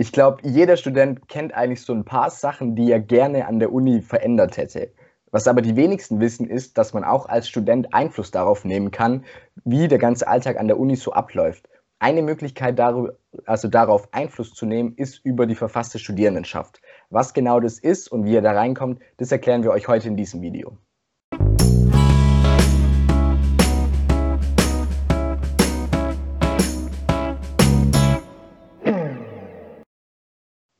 Ich 0.00 0.12
glaube, 0.12 0.38
jeder 0.48 0.78
Student 0.78 1.28
kennt 1.28 1.52
eigentlich 1.52 1.82
so 1.82 1.92
ein 1.92 2.06
paar 2.06 2.30
Sachen, 2.30 2.74
die 2.74 2.90
er 2.90 3.00
gerne 3.00 3.46
an 3.46 3.58
der 3.58 3.70
Uni 3.70 4.00
verändert 4.00 4.56
hätte. 4.56 4.94
Was 5.30 5.46
aber 5.46 5.60
die 5.60 5.76
wenigsten 5.76 6.20
wissen, 6.20 6.48
ist, 6.48 6.78
dass 6.78 6.94
man 6.94 7.04
auch 7.04 7.28
als 7.28 7.50
Student 7.50 7.92
Einfluss 7.92 8.30
darauf 8.30 8.64
nehmen 8.64 8.92
kann, 8.92 9.26
wie 9.62 9.88
der 9.88 9.98
ganze 9.98 10.26
Alltag 10.26 10.58
an 10.58 10.68
der 10.68 10.80
Uni 10.80 10.96
so 10.96 11.12
abläuft. 11.12 11.68
Eine 11.98 12.22
Möglichkeit, 12.22 12.80
also 12.80 13.68
darauf 13.68 14.08
Einfluss 14.14 14.54
zu 14.54 14.64
nehmen, 14.64 14.94
ist 14.96 15.22
über 15.22 15.44
die 15.44 15.54
verfasste 15.54 15.98
Studierendenschaft. 15.98 16.80
Was 17.10 17.34
genau 17.34 17.60
das 17.60 17.78
ist 17.78 18.10
und 18.10 18.24
wie 18.24 18.32
ihr 18.32 18.40
da 18.40 18.52
reinkommt, 18.52 19.02
das 19.18 19.30
erklären 19.30 19.64
wir 19.64 19.70
euch 19.70 19.86
heute 19.86 20.08
in 20.08 20.16
diesem 20.16 20.40
Video. 20.40 20.78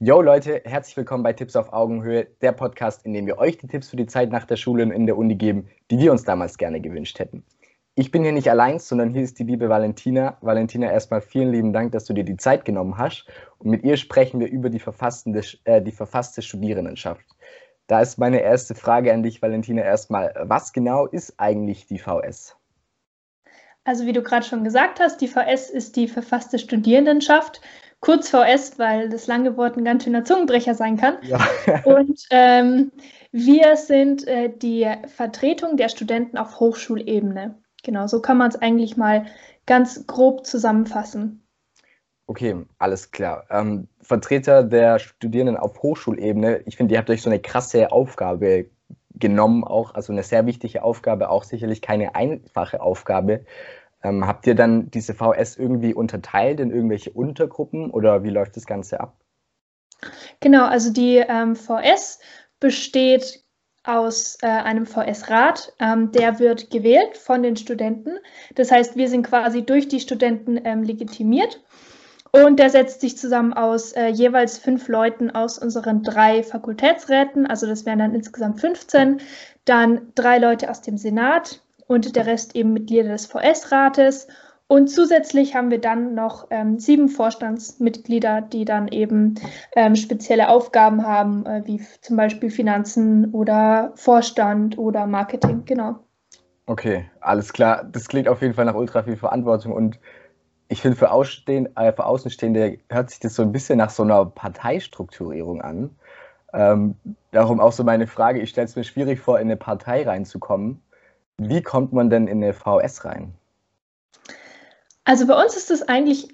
Yo 0.03 0.23
Leute, 0.23 0.63
herzlich 0.65 0.97
willkommen 0.97 1.23
bei 1.23 1.35
Tipps 1.35 1.57
auf 1.57 1.75
Augenhöhe, 1.75 2.25
der 2.41 2.53
Podcast, 2.53 3.05
in 3.05 3.13
dem 3.13 3.27
wir 3.27 3.37
euch 3.37 3.59
die 3.59 3.67
Tipps 3.67 3.91
für 3.91 3.97
die 3.97 4.07
Zeit 4.07 4.31
nach 4.31 4.47
der 4.47 4.57
Schule 4.57 4.83
und 4.83 4.93
in 4.93 5.05
der 5.05 5.19
Uni 5.19 5.35
geben, 5.35 5.69
die 5.91 5.99
wir 5.99 6.11
uns 6.11 6.25
damals 6.25 6.57
gerne 6.57 6.81
gewünscht 6.81 7.19
hätten. 7.19 7.45
Ich 7.97 8.11
bin 8.11 8.23
hier 8.23 8.33
nicht 8.33 8.49
allein, 8.49 8.79
sondern 8.79 9.11
hier 9.11 9.21
ist 9.21 9.39
die 9.39 9.45
liebe 9.45 9.69
Valentina. 9.69 10.39
Valentina, 10.41 10.91
erstmal 10.91 11.21
vielen 11.21 11.53
lieben 11.53 11.75
Dank, 11.75 11.93
dass 11.93 12.07
du 12.07 12.15
dir 12.15 12.25
die 12.25 12.39
Zeit 12.39 12.65
genommen 12.65 12.97
hast. 12.97 13.27
Und 13.59 13.69
mit 13.69 13.85
ihr 13.85 13.99
sprechen 13.99 14.41
wir 14.41 14.49
über 14.49 14.71
die, 14.71 14.81
äh, 15.65 15.83
die 15.83 15.93
verfasste 15.93 16.41
Studierendenschaft. 16.41 17.27
Da 17.87 18.01
ist 18.01 18.17
meine 18.17 18.41
erste 18.41 18.75
Frage 18.75 19.13
an 19.13 19.23
dich, 19.23 19.43
Valentina, 19.43 19.83
erstmal. 19.83 20.33
Was 20.45 20.73
genau 20.73 21.05
ist 21.09 21.35
eigentlich 21.37 21.85
die 21.85 21.99
VS? 21.99 22.57
Also 23.85 24.07
wie 24.07 24.15
du 24.15 24.23
gerade 24.23 24.47
schon 24.47 24.65
gesagt 24.65 24.99
hast, 24.99 25.21
die 25.21 25.29
VS 25.29 25.69
ist 25.69 25.97
die 25.97 26.09
verfasste 26.09 26.59
Studierendenschaft 26.59 27.61
kurz 28.01 28.31
VS, 28.31 28.79
weil 28.79 29.09
das 29.09 29.27
lange 29.27 29.57
Wort 29.57 29.77
ein 29.77 29.85
ganz 29.85 30.05
schöner 30.05 30.25
Zungenbrecher 30.25 30.75
sein 30.75 30.97
kann. 30.97 31.19
Ja. 31.23 31.39
Und 31.85 32.27
ähm, 32.31 32.91
wir 33.31 33.77
sind 33.77 34.27
äh, 34.27 34.51
die 34.55 34.91
Vertretung 35.07 35.77
der 35.77 35.89
Studenten 35.89 36.37
auf 36.37 36.59
Hochschulebene. 36.59 37.59
Genau, 37.83 38.07
so 38.07 38.21
kann 38.21 38.39
man 38.39 38.49
es 38.49 38.57
eigentlich 38.57 38.97
mal 38.97 39.27
ganz 39.67 40.07
grob 40.07 40.47
zusammenfassen. 40.47 41.47
Okay, 42.27 42.57
alles 42.79 43.11
klar. 43.11 43.45
Ähm, 43.51 43.89
Vertreter 44.01 44.63
der 44.63 44.99
Studierenden 44.99 45.57
auf 45.57 45.83
Hochschulebene, 45.83 46.63
ich 46.67 46.77
finde, 46.77 46.95
ihr 46.95 46.99
habt 46.99 47.11
euch 47.11 47.23
so 47.23 47.31
eine 47.31 47.41
krasse 47.41 47.91
Aufgabe 47.91 48.67
genommen, 49.15 49.65
auch, 49.65 49.95
also 49.95 50.13
eine 50.13 50.23
sehr 50.23 50.47
wichtige 50.47 50.83
Aufgabe, 50.83 51.29
auch 51.29 51.45
sicherlich 51.45 51.83
keine 51.83 52.15
einfache 52.15 52.81
Aufgabe. 52.81 53.45
Ähm, 54.03 54.27
habt 54.27 54.47
ihr 54.47 54.55
dann 54.55 54.91
diese 54.91 55.15
VS 55.15 55.57
irgendwie 55.57 55.95
unterteilt 55.95 56.61
in 56.61 56.71
irgendwelche 56.71 57.11
Untergruppen 57.11 57.91
oder 57.91 58.23
wie 58.23 58.31
läuft 58.31 58.57
das 58.57 58.67
Ganze 58.67 59.01
ab? 59.01 59.17
Genau, 60.41 60.65
also 60.65 60.93
die 60.93 61.17
ähm, 61.17 61.55
VS 61.55 62.19
besteht 62.59 63.45
aus 63.85 64.39
äh, 64.43 64.47
einem 64.47 64.87
VS-Rat. 64.87 65.75
Ähm, 65.79 66.13
der 66.13 66.39
wird 66.39 66.71
gewählt 66.71 67.17
von 67.17 67.43
den 67.43 67.57
Studenten. 67.57 68.19
Das 68.55 68.71
heißt, 68.71 68.97
wir 68.97 69.09
sind 69.09 69.27
quasi 69.27 69.65
durch 69.65 69.89
die 69.89 70.01
Studenten 70.01 70.61
ähm, 70.65 70.83
legitimiert. 70.83 71.63
Und 72.33 72.61
der 72.61 72.71
setzt 72.71 73.01
sich 73.01 73.19
zusammen 73.19 73.53
aus 73.53 73.93
äh, 73.93 74.07
jeweils 74.07 74.57
fünf 74.59 74.87
Leuten 74.87 75.31
aus 75.31 75.59
unseren 75.59 76.03
drei 76.03 76.45
Fakultätsräten. 76.45 77.47
Also 77.47 77.67
das 77.67 77.87
wären 77.87 77.99
dann 77.99 78.15
insgesamt 78.15 78.61
15. 78.61 79.21
Dann 79.65 80.13
drei 80.15 80.39
Leute 80.39 80.71
aus 80.71 80.81
dem 80.81 80.97
Senat, 80.97 81.61
und 81.91 82.15
der 82.15 82.25
Rest 82.25 82.55
eben 82.55 82.73
Mitglieder 82.73 83.09
des 83.09 83.27
VS-Rates. 83.27 84.29
Und 84.69 84.87
zusätzlich 84.87 85.57
haben 85.57 85.73
wir 85.73 85.81
dann 85.81 86.15
noch 86.15 86.47
ähm, 86.51 86.79
sieben 86.79 87.09
Vorstandsmitglieder, 87.09 88.43
die 88.43 88.65
dann 88.65 88.87
eben 88.87 89.35
ähm, 89.75 89.97
spezielle 89.97 90.51
Aufgaben 90.51 91.05
haben, 91.05 91.45
äh, 91.47 91.63
wie 91.65 91.85
zum 92.01 92.17
Beispiel 92.17 92.49
Finanzen 92.49 93.33
oder 93.33 93.91
Vorstand 93.97 94.79
oder 94.79 95.09
Marketing, 95.09 95.65
genau. 95.65 95.97
Okay, 96.67 97.11
alles 97.21 97.53
klar. 97.53 97.83
Das 97.91 98.07
klingt 98.07 98.29
auf 98.29 98.41
jeden 98.41 98.55
Fall 98.55 98.67
nach 98.67 98.77
ultra 98.77 99.03
viel 99.03 99.17
Verantwortung 99.17 99.73
und 99.73 99.99
ich 100.69 100.83
finde, 100.83 100.97
für, 100.97 101.07
äh, 101.07 101.93
für 101.93 102.05
Außenstehende 102.07 102.79
hört 102.89 103.11
sich 103.11 103.19
das 103.19 103.35
so 103.35 103.43
ein 103.43 103.51
bisschen 103.51 103.79
nach 103.79 103.91
so 103.91 104.05
einer 104.05 104.27
Parteistrukturierung 104.27 105.61
an. 105.61 105.91
Ähm, 106.53 106.95
darum 107.33 107.59
auch 107.59 107.73
so 107.73 107.83
meine 107.83 108.07
Frage, 108.07 108.39
ich 108.39 108.51
stelle 108.51 108.67
es 108.67 108.77
mir 108.77 108.85
schwierig 108.85 109.19
vor, 109.19 109.41
in 109.41 109.49
eine 109.49 109.57
Partei 109.57 110.05
reinzukommen. 110.05 110.81
Wie 111.43 111.63
kommt 111.63 111.95
man 111.95 112.11
denn 112.11 112.27
in 112.27 112.45
eine 112.45 112.53
VS 112.53 113.07
rein? 113.07 113.33
Also 115.05 115.27
bei 115.27 115.43
uns 115.43 115.57
ist 115.57 115.71
es 115.71 115.81
eigentlich 115.81 116.29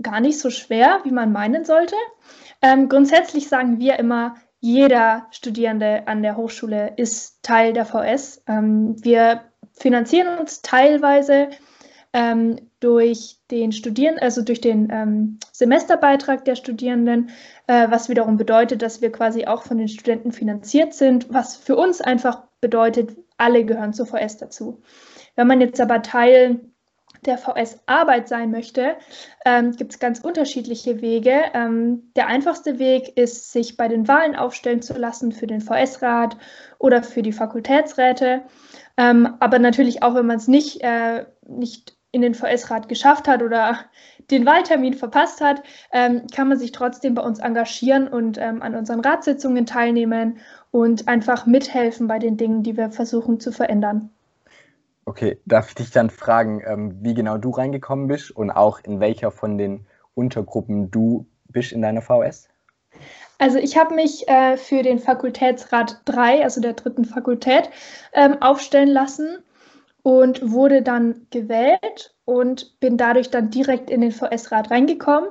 gar 0.00 0.20
nicht 0.20 0.38
so 0.38 0.50
schwer, 0.50 1.00
wie 1.02 1.10
man 1.10 1.32
meinen 1.32 1.64
sollte. 1.64 1.96
Ähm, 2.62 2.88
grundsätzlich 2.88 3.48
sagen 3.48 3.80
wir 3.80 3.98
immer, 3.98 4.36
jeder 4.60 5.26
Studierende 5.32 6.06
an 6.06 6.22
der 6.22 6.36
Hochschule 6.36 6.92
ist 6.96 7.42
Teil 7.42 7.72
der 7.72 7.84
VS. 7.84 8.44
Ähm, 8.46 8.94
wir 9.02 9.42
finanzieren 9.72 10.38
uns 10.38 10.62
teilweise 10.62 11.50
ähm, 12.12 12.56
durch 12.80 13.38
den 13.50 13.72
Studierenden, 13.72 14.22
also 14.22 14.42
durch 14.42 14.60
den 14.60 14.90
ähm, 14.90 15.38
Semesterbeitrag 15.52 16.44
der 16.44 16.56
Studierenden, 16.56 17.30
äh, 17.66 17.90
was 17.90 18.08
wiederum 18.08 18.36
bedeutet, 18.36 18.82
dass 18.82 19.00
wir 19.00 19.10
quasi 19.12 19.46
auch 19.46 19.62
von 19.62 19.78
den 19.78 19.88
Studenten 19.88 20.32
finanziert 20.32 20.94
sind, 20.94 21.32
was 21.32 21.56
für 21.56 21.76
uns 21.76 22.00
einfach 22.00 22.42
bedeutet, 22.60 23.16
alle 23.38 23.64
gehören 23.64 23.92
zur 23.92 24.06
VS 24.06 24.36
dazu. 24.38 24.82
Wenn 25.36 25.46
man 25.46 25.60
jetzt 25.60 25.80
aber 25.80 26.02
Teil 26.02 26.60
der 27.24 27.38
VS-Arbeit 27.38 28.28
sein 28.28 28.50
möchte, 28.50 28.96
ähm, 29.44 29.72
gibt 29.72 29.92
es 29.92 30.00
ganz 30.00 30.20
unterschiedliche 30.20 31.00
Wege. 31.00 31.42
Ähm, 31.54 32.10
der 32.16 32.26
einfachste 32.26 32.78
Weg 32.78 33.16
ist, 33.16 33.52
sich 33.52 33.76
bei 33.76 33.88
den 33.88 34.08
Wahlen 34.08 34.34
aufstellen 34.34 34.82
zu 34.82 34.94
lassen 34.94 35.32
für 35.32 35.46
den 35.46 35.60
VS-Rat 35.60 36.36
oder 36.78 37.02
für 37.02 37.22
die 37.22 37.32
Fakultätsräte. 37.32 38.42
Ähm, 38.96 39.36
aber 39.40 39.58
natürlich 39.58 40.02
auch, 40.02 40.14
wenn 40.14 40.26
man 40.26 40.36
es 40.36 40.48
nicht, 40.48 40.82
äh, 40.82 41.26
nicht 41.46 41.96
in 42.12 42.20
den 42.20 42.34
VS-Rat 42.34 42.88
geschafft 42.88 43.26
hat 43.26 43.42
oder 43.42 43.78
den 44.30 44.46
Wahltermin 44.46 44.94
verpasst 44.94 45.40
hat, 45.40 45.62
ähm, 45.92 46.26
kann 46.34 46.48
man 46.48 46.58
sich 46.58 46.70
trotzdem 46.72 47.14
bei 47.14 47.22
uns 47.22 47.38
engagieren 47.38 48.06
und 48.06 48.38
ähm, 48.38 48.62
an 48.62 48.74
unseren 48.74 49.00
Ratssitzungen 49.00 49.66
teilnehmen 49.66 50.38
und 50.70 51.08
einfach 51.08 51.46
mithelfen 51.46 52.06
bei 52.06 52.18
den 52.18 52.36
Dingen, 52.36 52.62
die 52.62 52.76
wir 52.76 52.90
versuchen 52.90 53.40
zu 53.40 53.50
verändern. 53.50 54.10
Okay, 55.04 55.40
darf 55.46 55.70
ich 55.70 55.74
dich 55.74 55.90
dann 55.90 56.10
fragen, 56.10 56.62
ähm, 56.64 56.98
wie 57.00 57.14
genau 57.14 57.38
du 57.38 57.50
reingekommen 57.50 58.06
bist 58.06 58.30
und 58.30 58.50
auch 58.50 58.80
in 58.84 59.00
welcher 59.00 59.30
von 59.30 59.58
den 59.58 59.86
Untergruppen 60.14 60.90
du 60.90 61.26
bist 61.48 61.72
in 61.72 61.82
deiner 61.82 62.02
VS? 62.02 62.48
Also 63.38 63.58
ich 63.58 63.76
habe 63.76 63.94
mich 63.94 64.28
äh, 64.28 64.56
für 64.56 64.82
den 64.82 65.00
Fakultätsrat 65.00 66.02
3, 66.04 66.44
also 66.44 66.60
der 66.60 66.74
dritten 66.74 67.04
Fakultät, 67.04 67.70
ähm, 68.12 68.40
aufstellen 68.40 68.90
lassen 68.90 69.42
und 70.02 70.50
wurde 70.50 70.82
dann 70.82 71.26
gewählt 71.30 72.14
und 72.24 72.78
bin 72.80 72.96
dadurch 72.96 73.30
dann 73.30 73.50
direkt 73.50 73.90
in 73.90 74.00
den 74.00 74.12
VS-Rat 74.12 74.70
reingekommen. 74.70 75.30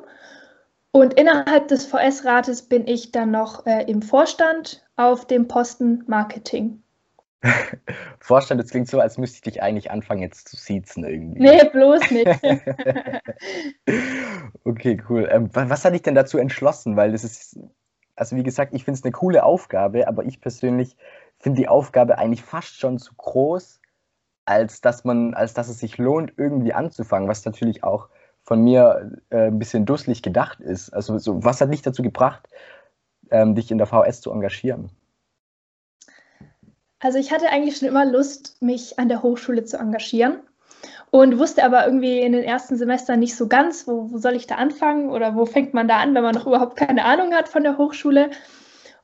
Und 0.92 1.14
innerhalb 1.14 1.70
des 1.70 1.86
VS-Rates 1.86 2.64
bin 2.64 2.88
ich 2.88 3.12
dann 3.12 3.32
noch 3.32 3.66
äh, 3.66 3.84
im 3.84 4.02
Vorstand 4.02 4.86
auf 4.98 5.26
dem 5.26 5.48
Posten 5.48 6.04
Marketing. 6.08 6.82
Vorstand, 8.20 8.62
das 8.62 8.70
klingt 8.70 8.88
so, 8.88 9.00
als 9.00 9.18
müsste 9.18 9.38
ich 9.38 9.42
dich 9.42 9.64
eigentlich 9.64 9.90
anfangen 9.90 10.22
jetzt 10.22 10.50
zu 10.50 10.58
siezen 10.58 11.04
irgendwie. 11.04 11.42
Nee, 11.42 11.64
bloß 11.72 12.12
nicht. 12.12 12.28
okay, 14.64 15.02
cool. 15.10 15.28
Ähm, 15.32 15.50
was 15.54 15.84
hat 15.84 15.94
dich 15.94 16.04
denn 16.04 16.16
dazu 16.16 16.38
entschlossen? 16.38 16.98
Weil 16.98 17.14
das 17.14 17.24
ist, 17.24 17.60
also 18.16 18.36
wie 18.36 18.44
gesagt, 18.44 18.74
ich 18.74 18.84
finde 18.84 19.00
es 19.00 19.04
eine 19.04 19.12
coole 19.12 19.44
Aufgabe, 19.44 20.08
aber 20.08 20.26
ich 20.26 20.40
persönlich 20.40 20.96
finde 21.40 21.62
die 21.62 21.68
Aufgabe 21.68 22.18
eigentlich 22.18 22.44
fast 22.44 22.80
schon 22.80 23.00
zu 23.00 23.16
groß, 23.16 23.81
als 24.52 24.82
dass 24.82 25.04
man, 25.06 25.34
als 25.34 25.54
dass 25.54 25.70
es 25.70 25.80
sich 25.80 25.98
lohnt, 25.98 26.34
irgendwie 26.38 26.74
anzufangen, 26.74 27.30
was 27.30 27.46
natürlich 27.46 27.84
auch 27.84 28.10
von 28.44 28.62
mir 28.62 29.12
äh, 29.30 29.48
ein 29.48 29.60
bisschen 29.60 29.86
dusselig 29.86 30.22
gedacht 30.22 30.60
ist. 30.60 30.90
Also 30.90 31.18
so, 31.18 31.44
was 31.44 31.62
hat 31.62 31.72
dich 31.72 31.82
dazu 31.82 32.02
gebracht, 32.02 32.50
ähm, 33.30 33.56
dich 33.56 33.72
in 33.72 33.78
der 33.78 33.88
VS 33.88 34.22
zu 34.22 34.32
engagieren? 34.32 34.90
Also 37.00 37.18
ich 37.18 37.32
hatte 37.32 37.50
eigentlich 37.50 37.78
schon 37.78 37.88
immer 37.88 38.06
Lust, 38.06 38.62
mich 38.62 39.00
an 39.00 39.10
der 39.10 39.24
Hochschule 39.24 39.64
zu 39.64 39.78
engagieren 39.78 40.40
und 41.10 41.40
wusste 41.40 41.64
aber 41.64 41.86
irgendwie 41.86 42.20
in 42.20 42.34
den 42.34 42.44
ersten 42.44 42.76
Semestern 42.76 43.20
nicht 43.20 43.36
so 43.36 43.48
ganz, 43.48 43.88
wo, 43.88 44.12
wo 44.12 44.18
soll 44.18 44.36
ich 44.36 44.48
da 44.48 44.56
anfangen 44.56 45.10
oder 45.10 45.36
wo 45.36 45.46
fängt 45.46 45.74
man 45.74 45.88
da 45.88 45.98
an, 45.98 46.14
wenn 46.14 46.24
man 46.24 46.36
noch 46.36 46.46
überhaupt 46.46 46.76
keine 46.76 47.06
Ahnung 47.06 47.34
hat 47.34 47.48
von 47.48 47.64
der 47.64 47.78
Hochschule. 47.78 48.30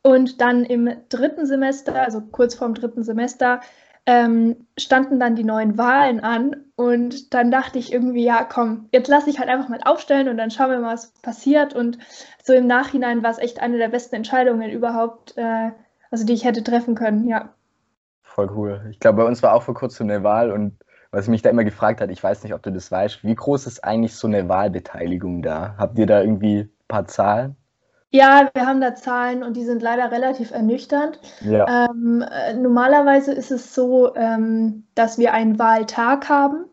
Und 0.04 0.42
dann 0.42 0.64
im 0.64 0.90
dritten 1.10 1.46
Semester, 1.46 2.02
also 2.02 2.22
kurz 2.22 2.56
vorm 2.56 2.76
dritten 2.76 3.04
Semester, 3.04 3.62
ähm, 4.08 4.56
standen 4.80 5.20
dann 5.20 5.36
die 5.36 5.44
neuen 5.44 5.78
Wahlen 5.78 6.22
an 6.22 6.56
und 6.78 7.34
dann 7.34 7.52
dachte 7.52 7.78
ich 7.78 7.92
irgendwie, 7.92 8.24
ja, 8.24 8.46
komm, 8.46 8.88
jetzt 8.94 9.10
lasse 9.10 9.30
ich 9.30 9.38
halt 9.38 9.50
einfach 9.50 9.68
mal 9.68 9.82
aufstellen 9.84 10.30
und 10.30 10.38
dann 10.38 10.50
schauen 10.50 10.72
wir 10.72 10.80
mal, 10.80 10.94
was 10.94 11.12
passiert. 11.22 11.74
Und 11.74 12.00
so 12.42 12.54
im 12.54 12.68
Nachhinein 12.68 13.22
war 13.22 13.32
es 13.32 13.38
echt 13.38 13.62
eine 13.62 13.78
der 13.78 13.90
besten 13.90 14.16
Entscheidungen 14.16 14.72
überhaupt, 14.72 15.38
äh, 15.38 15.72
also 16.10 16.26
die 16.26 16.32
ich 16.32 16.46
hätte 16.46 16.64
treffen 16.64 16.96
können, 16.96 17.28
ja. 17.28 17.50
Voll 18.24 18.50
cool. 18.56 18.88
Ich 18.92 19.02
glaube, 19.02 19.18
bei 19.18 19.28
uns 19.28 19.44
war 19.44 19.54
auch 19.54 19.64
vor 19.64 19.74
kurzem 19.76 20.10
eine 20.10 20.24
Wahl 20.24 20.52
und 20.52 20.78
was 21.12 21.28
mich 21.28 21.42
da 21.42 21.50
immer 21.50 21.66
gefragt 21.66 22.00
hat, 22.00 22.10
ich 22.10 22.24
weiß 22.24 22.44
nicht, 22.44 22.54
ob 22.54 22.64
du 22.64 22.72
das 22.72 22.90
weißt, 22.90 23.26
wie 23.26 23.36
groß 23.36 23.68
ist 23.68 23.84
eigentlich 23.84 24.16
so 24.16 24.28
eine 24.28 24.48
Wahlbeteiligung 24.48 25.42
da? 25.42 25.76
Habt 25.78 26.00
ihr 26.00 26.06
da 26.06 26.22
irgendwie 26.22 26.60
ein 26.60 26.72
paar 26.88 27.08
Zahlen? 27.08 27.57
Ja, 28.10 28.50
wir 28.54 28.66
haben 28.66 28.80
da 28.80 28.96
Zahlen 28.96 29.44
und 29.44 29.58
die 29.58 29.66
sind 29.66 29.82
leider 29.82 30.12
relativ 30.12 30.52
ernüchternd. 30.52 31.20
Ja. 31.42 31.90
Ähm, 31.90 32.24
äh, 32.30 32.54
normalerweise 32.54 33.34
ist 33.34 33.52
es 33.52 33.76
so, 33.76 34.16
ähm, 34.16 34.88
dass 34.96 35.18
wir 35.18 35.34
einen 35.34 35.60
Wahltag 35.60 36.30
haben. 36.30 36.66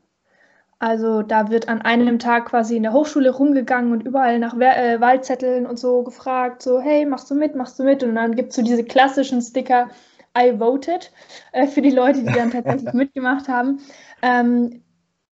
Also 0.79 1.23
da 1.23 1.51
wird 1.51 1.69
an 1.69 1.83
einem 1.83 2.19
Tag 2.19 2.47
quasi 2.47 2.77
in 2.77 2.83
der 2.83 2.93
Hochschule 2.93 3.31
rumgegangen 3.31 3.93
und 3.93 4.03
überall 4.03 4.39
nach 4.39 4.55
äh, 4.59 5.01
Wahlzetteln 5.01 5.67
und 5.67 5.79
so 5.79 6.03
gefragt, 6.03 6.63
so 6.63 6.81
hey, 6.81 7.07
machst 7.07 7.31
du 7.31 7.35
mit, 7.35 7.57
machst 7.57 7.79
du 7.79 7.85
mit? 7.85 8.03
Und 8.03 8.15
dann 8.15 8.37
gibt 8.37 8.51
es 8.51 8.57
so 8.57 8.63
diese 8.63 8.85
klassischen 8.85 9.41
Sticker, 9.41 9.89
I 10.37 10.59
voted, 10.59 11.11
äh, 11.53 11.67
für 11.67 11.81
die 11.81 11.91
Leute, 11.91 12.23
die 12.23 12.33
dann 12.33 12.51
tatsächlich 12.51 12.93
mitgemacht 12.93 13.49
haben. 13.49 13.81
Ähm, 14.23 14.83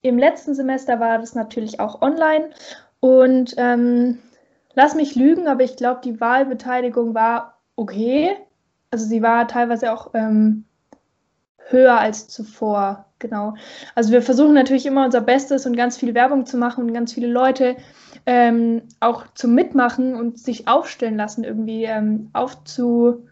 Im 0.01 0.19
letzten 0.19 0.55
Semester 0.55 0.99
war 1.01 1.19
das 1.19 1.35
natürlich 1.35 1.81
auch 1.81 2.03
online 2.03 2.51
und 3.01 3.55
ähm, 3.57 4.19
lass 4.75 4.95
mich 4.95 5.15
lügen, 5.15 5.49
aber 5.49 5.65
ich 5.65 5.77
glaube, 5.77 6.01
die 6.05 6.21
Wahlbeteiligung 6.21 7.15
war 7.15 7.59
okay. 7.77 8.37
Also 8.91 9.07
sie 9.07 9.23
war 9.23 9.49
teilweise 9.49 9.93
auch 9.93 10.11
ähm, 10.15 10.65
höher 11.69 11.99
als 11.99 12.29
zuvor, 12.29 13.07
genau. 13.19 13.55
Also 13.95 14.13
wir 14.13 14.23
versuchen 14.23 14.55
natürlich 14.55 14.87
immer 14.87 15.05
unser 15.05 15.21
Bestes 15.21 15.67
und 15.67 15.77
ganz 15.77 15.97
viel 15.97 16.15
Werbung 16.15 16.47
zu 16.47 16.57
machen 16.57 16.85
und 16.85 16.93
ganz 16.93 17.13
viele 17.13 17.29
Leute 17.29 17.77
ähm, 18.27 18.83
auch 19.01 19.25
zum 19.35 19.55
Mitmachen 19.55 20.15
und 20.15 20.39
sich 20.39 20.69
aufstellen 20.69 21.17
lassen, 21.17 21.45
irgendwie 21.45 21.85
ähm, 21.85 22.31
aufzufordern, 22.33 23.29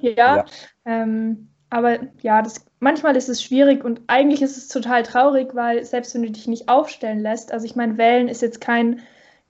ja. 0.00 0.12
ja. 0.16 0.44
Ähm, 0.84 1.48
aber 1.70 2.00
ja, 2.20 2.42
das, 2.42 2.66
manchmal 2.80 3.16
ist 3.16 3.30
es 3.30 3.42
schwierig 3.42 3.82
und 3.82 4.02
eigentlich 4.06 4.42
ist 4.42 4.58
es 4.58 4.68
total 4.68 5.04
traurig, 5.04 5.54
weil 5.54 5.84
selbst 5.84 6.14
wenn 6.14 6.22
du 6.22 6.30
dich 6.30 6.46
nicht 6.46 6.68
aufstellen 6.68 7.20
lässt, 7.20 7.50
also 7.50 7.64
ich 7.64 7.76
meine, 7.76 7.96
Wählen 7.96 8.28
ist 8.28 8.42
jetzt 8.42 8.60
kein 8.60 9.00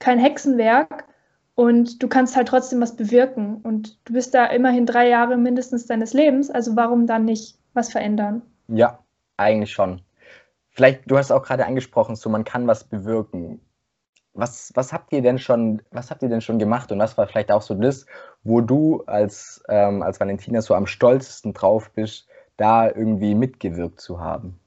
kein 0.02 0.18
Hexenwerk 0.18 1.04
und 1.54 2.02
du 2.02 2.08
kannst 2.08 2.36
halt 2.36 2.48
trotzdem 2.48 2.80
was 2.80 2.96
bewirken. 2.96 3.60
Und 3.62 3.98
du 4.04 4.14
bist 4.14 4.34
da 4.34 4.46
immerhin 4.46 4.84
drei 4.84 5.08
Jahre 5.08 5.36
mindestens 5.36 5.86
deines 5.86 6.12
Lebens, 6.12 6.50
also 6.50 6.76
warum 6.76 7.06
dann 7.06 7.24
nicht 7.24 7.56
was 7.72 7.90
verändern? 7.90 8.42
Ja, 8.68 8.98
eigentlich 9.36 9.72
schon. 9.72 10.02
Vielleicht, 10.70 11.10
du 11.10 11.16
hast 11.16 11.30
auch 11.30 11.42
gerade 11.42 11.66
angesprochen, 11.66 12.16
so 12.16 12.28
man 12.28 12.44
kann 12.44 12.66
was 12.66 12.84
bewirken. 12.84 13.60
Was, 14.34 14.72
was 14.74 14.92
habt 14.92 15.12
ihr 15.12 15.22
denn 15.22 15.38
schon, 15.38 15.82
was 15.90 16.10
habt 16.10 16.22
ihr 16.22 16.30
denn 16.30 16.40
schon 16.40 16.58
gemacht 16.58 16.90
und 16.90 16.98
was 16.98 17.16
war 17.18 17.26
vielleicht 17.28 17.52
auch 17.52 17.62
so 17.62 17.74
das, 17.74 18.06
wo 18.42 18.62
du 18.62 19.02
als, 19.06 19.62
ähm, 19.68 20.02
als 20.02 20.18
Valentina 20.18 20.62
so 20.62 20.74
am 20.74 20.86
stolzesten 20.86 21.52
drauf 21.52 21.90
bist, 21.90 22.26
da 22.56 22.88
irgendwie 22.88 23.34
mitgewirkt 23.34 24.00
zu 24.00 24.20
haben? 24.20 24.58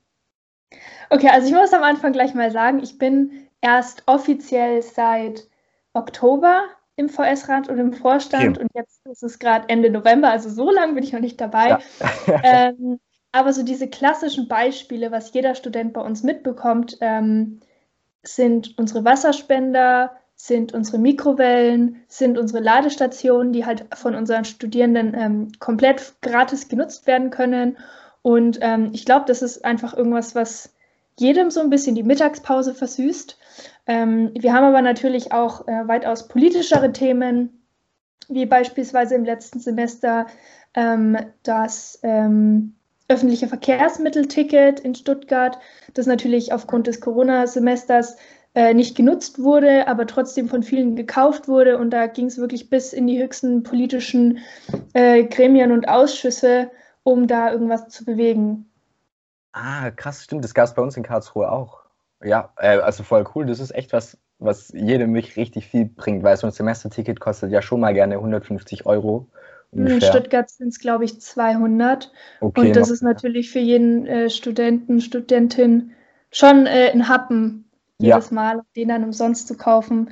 Okay, 1.10 1.30
also 1.30 1.48
ich 1.48 1.54
muss 1.54 1.74
am 1.74 1.84
Anfang 1.84 2.14
gleich 2.14 2.36
mal 2.36 2.52
sagen, 2.52 2.80
ich 2.84 2.98
bin 2.98 3.45
erst 3.66 4.04
offiziell 4.06 4.84
seit 4.84 5.48
Oktober 5.94 6.66
im 6.98 7.10
VS-Rat 7.10 7.68
und 7.68 7.80
im 7.80 7.94
Vorstand 7.94 8.58
okay. 8.58 8.62
und 8.62 8.70
jetzt 8.76 9.06
ist 9.08 9.24
es 9.24 9.40
gerade 9.40 9.68
Ende 9.70 9.90
November, 9.90 10.30
also 10.30 10.50
so 10.50 10.72
lange 10.72 10.94
bin 10.94 11.04
ich 11.04 11.14
noch 11.14 11.20
nicht 11.20 11.42
dabei. 11.42 11.70
Ja. 11.70 11.80
ähm, 12.44 13.00
aber 13.32 13.52
so 13.52 13.64
diese 13.64 13.90
klassischen 13.90 14.48
Beispiele, 14.48 15.12
was 15.12 15.34
jeder 15.34 15.56
Student 15.56 15.94
bei 15.94 16.02
uns 16.02 16.24
mitbekommt, 16.24 16.98
ähm, 17.02 17.60
sind 18.24 18.78
unsere 18.78 19.04
Wasserspender, 19.04 20.16
sind 20.36 20.74
unsere 20.74 21.00
Mikrowellen, 21.00 22.04
sind 22.08 22.38
unsere 22.38 22.62
Ladestationen, 22.62 23.52
die 23.52 23.66
halt 23.66 23.86
von 23.96 24.16
unseren 24.16 24.46
Studierenden 24.46 25.14
ähm, 25.16 25.52
komplett 25.60 26.14
gratis 26.22 26.70
genutzt 26.70 27.08
werden 27.08 27.30
können. 27.30 27.78
Und 28.22 28.60
ähm, 28.62 28.92
ich 28.94 29.06
glaube, 29.06 29.26
das 29.28 29.42
ist 29.42 29.66
einfach 29.66 29.96
irgendwas, 29.96 30.36
was 30.36 30.75
jedem 31.18 31.50
so 31.50 31.62
ein 31.62 31.70
bisschen 31.70 31.96
die 31.96 32.04
Mittagspause 32.04 32.74
versüßt. 32.74 33.38
Ähm, 33.88 34.32
wir 34.38 34.54
haben 34.54 34.66
aber 34.66 34.82
natürlich 34.82 35.32
auch 35.32 35.68
äh, 35.68 35.88
weitaus 35.88 36.28
politischere 36.28 36.92
Themen, 36.92 37.66
wie 38.28 38.46
beispielsweise 38.46 39.16
im 39.16 39.26
letzten 39.26 39.60
Semester 39.60 40.26
ähm, 40.74 41.18
das 41.44 42.00
ähm, 42.04 42.76
öffentliche 43.08 43.48
Verkehrsmittelticket 43.48 44.80
in 44.80 44.96
Stuttgart, 44.96 45.60
das 45.94 46.08
natürlich 46.08 46.52
aufgrund 46.54 46.88
des 46.88 47.02
Corona-Semesters 47.02 48.18
äh, 48.56 48.74
nicht 48.74 48.96
genutzt 48.96 49.40
wurde, 49.40 49.88
aber 49.88 50.08
trotzdem 50.08 50.48
von 50.48 50.64
vielen 50.64 50.96
gekauft 50.96 51.48
wurde. 51.48 51.78
Und 51.78 51.92
da 51.92 52.08
ging 52.08 52.26
es 52.26 52.38
wirklich 52.38 52.70
bis 52.70 52.94
in 52.94 53.06
die 53.06 53.22
höchsten 53.22 53.64
politischen 53.64 54.40
äh, 54.94 55.24
Gremien 55.26 55.72
und 55.72 55.88
Ausschüsse, 55.88 56.72
um 57.04 57.28
da 57.28 57.52
irgendwas 57.52 57.90
zu 57.90 58.06
bewegen. 58.06 58.72
Ah, 59.56 59.90
krass, 59.90 60.22
stimmt. 60.22 60.44
Das 60.44 60.54
gab 60.54 60.66
es 60.66 60.74
bei 60.74 60.82
uns 60.82 60.98
in 60.98 61.04
Karlsruhe 61.04 61.50
auch. 61.50 61.80
Ja, 62.22 62.52
äh, 62.58 62.78
also 62.80 63.04
voll 63.04 63.26
cool. 63.34 63.46
Das 63.46 63.62
ist 63.62 63.74
echt 63.74 63.94
was, 63.94 64.18
was 64.38 64.68
jedem 64.74 65.14
mich 65.14 65.38
richtig 65.38 65.68
viel 65.68 65.86
bringt, 65.86 66.24
weil 66.24 66.36
so 66.36 66.46
ein 66.46 66.52
Semesterticket 66.52 67.22
kostet 67.22 67.52
ja 67.52 67.62
schon 67.62 67.80
mal 67.80 67.94
gerne 67.94 68.16
150 68.16 68.86
Euro. 68.86 69.30
Ungefähr. 69.72 69.96
In 69.96 70.02
Stuttgart 70.02 70.50
sind 70.50 70.68
es, 70.68 70.80
glaube 70.80 71.06
ich, 71.06 71.22
200. 71.22 72.12
Okay, 72.42 72.60
und 72.60 72.76
das 72.76 72.90
ist 72.90 73.02
natürlich 73.02 73.50
für 73.50 73.60
jeden 73.60 74.06
äh, 74.06 74.30
Studenten, 74.30 75.00
Studentin 75.00 75.92
schon 76.32 76.66
äh, 76.66 76.92
ein 76.92 77.08
Happen 77.08 77.70
jedes 77.98 78.32
ja. 78.32 78.36
Mal. 78.36 78.62
Den 78.76 78.90
dann 78.90 79.06
umsonst 79.06 79.48
zu 79.48 79.56
kaufen, 79.56 80.12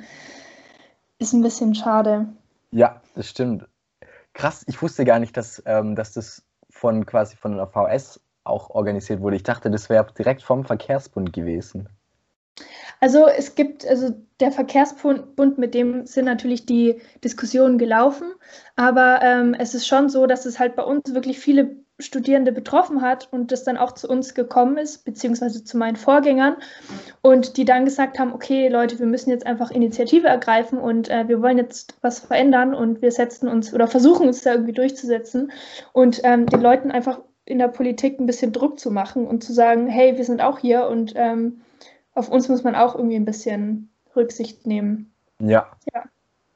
ist 1.18 1.34
ein 1.34 1.42
bisschen 1.42 1.74
schade. 1.74 2.28
Ja, 2.70 3.02
das 3.14 3.28
stimmt. 3.28 3.68
Krass, 4.32 4.64
ich 4.66 4.80
wusste 4.80 5.04
gar 5.04 5.18
nicht, 5.18 5.36
dass, 5.36 5.62
ähm, 5.66 5.96
dass 5.96 6.14
das 6.14 6.46
von 6.70 7.04
quasi 7.04 7.36
von 7.36 7.56
der 7.56 7.66
VS 7.66 8.20
auch 8.44 8.70
organisiert 8.70 9.20
wurde. 9.20 9.36
Ich 9.36 9.42
dachte, 9.42 9.70
das 9.70 9.88
wäre 9.88 10.06
direkt 10.16 10.42
vom 10.42 10.64
Verkehrsbund 10.64 11.32
gewesen. 11.32 11.88
Also 13.00 13.26
es 13.26 13.54
gibt, 13.54 13.86
also 13.86 14.14
der 14.40 14.52
Verkehrsbund, 14.52 15.58
mit 15.58 15.74
dem 15.74 16.06
sind 16.06 16.24
natürlich 16.24 16.66
die 16.66 17.00
Diskussionen 17.22 17.78
gelaufen, 17.78 18.32
aber 18.76 19.20
ähm, 19.22 19.54
es 19.58 19.74
ist 19.74 19.86
schon 19.86 20.08
so, 20.08 20.26
dass 20.26 20.46
es 20.46 20.58
halt 20.58 20.76
bei 20.76 20.84
uns 20.84 21.12
wirklich 21.12 21.38
viele 21.38 21.76
Studierende 22.00 22.50
betroffen 22.50 23.02
hat 23.02 23.28
und 23.30 23.52
das 23.52 23.62
dann 23.62 23.76
auch 23.76 23.92
zu 23.92 24.08
uns 24.08 24.34
gekommen 24.34 24.78
ist, 24.78 25.04
beziehungsweise 25.04 25.62
zu 25.62 25.76
meinen 25.76 25.94
Vorgängern 25.94 26.56
und 27.22 27.56
die 27.56 27.64
dann 27.64 27.84
gesagt 27.84 28.18
haben, 28.18 28.32
okay 28.32 28.68
Leute, 28.68 28.98
wir 28.98 29.06
müssen 29.06 29.30
jetzt 29.30 29.46
einfach 29.46 29.70
Initiative 29.70 30.26
ergreifen 30.26 30.78
und 30.78 31.08
äh, 31.08 31.28
wir 31.28 31.40
wollen 31.40 31.58
jetzt 31.58 31.96
was 32.00 32.18
verändern 32.18 32.74
und 32.74 33.00
wir 33.00 33.12
setzen 33.12 33.48
uns 33.48 33.72
oder 33.72 33.86
versuchen 33.86 34.26
uns 34.26 34.42
da 34.42 34.52
irgendwie 34.52 34.72
durchzusetzen 34.72 35.52
und 35.92 36.20
ähm, 36.24 36.46
den 36.46 36.60
Leuten 36.60 36.90
einfach 36.90 37.20
in 37.46 37.58
der 37.58 37.68
Politik 37.68 38.18
ein 38.18 38.26
bisschen 38.26 38.52
Druck 38.52 38.78
zu 38.78 38.90
machen 38.90 39.26
und 39.26 39.44
zu 39.44 39.52
sagen, 39.52 39.86
hey, 39.86 40.16
wir 40.16 40.24
sind 40.24 40.40
auch 40.40 40.58
hier 40.58 40.86
und 40.86 41.12
ähm, 41.16 41.60
auf 42.14 42.28
uns 42.28 42.48
muss 42.48 42.64
man 42.64 42.74
auch 42.74 42.94
irgendwie 42.94 43.16
ein 43.16 43.24
bisschen 43.24 43.90
Rücksicht 44.16 44.66
nehmen. 44.66 45.12
Ja. 45.38 45.70
ja. 45.92 46.04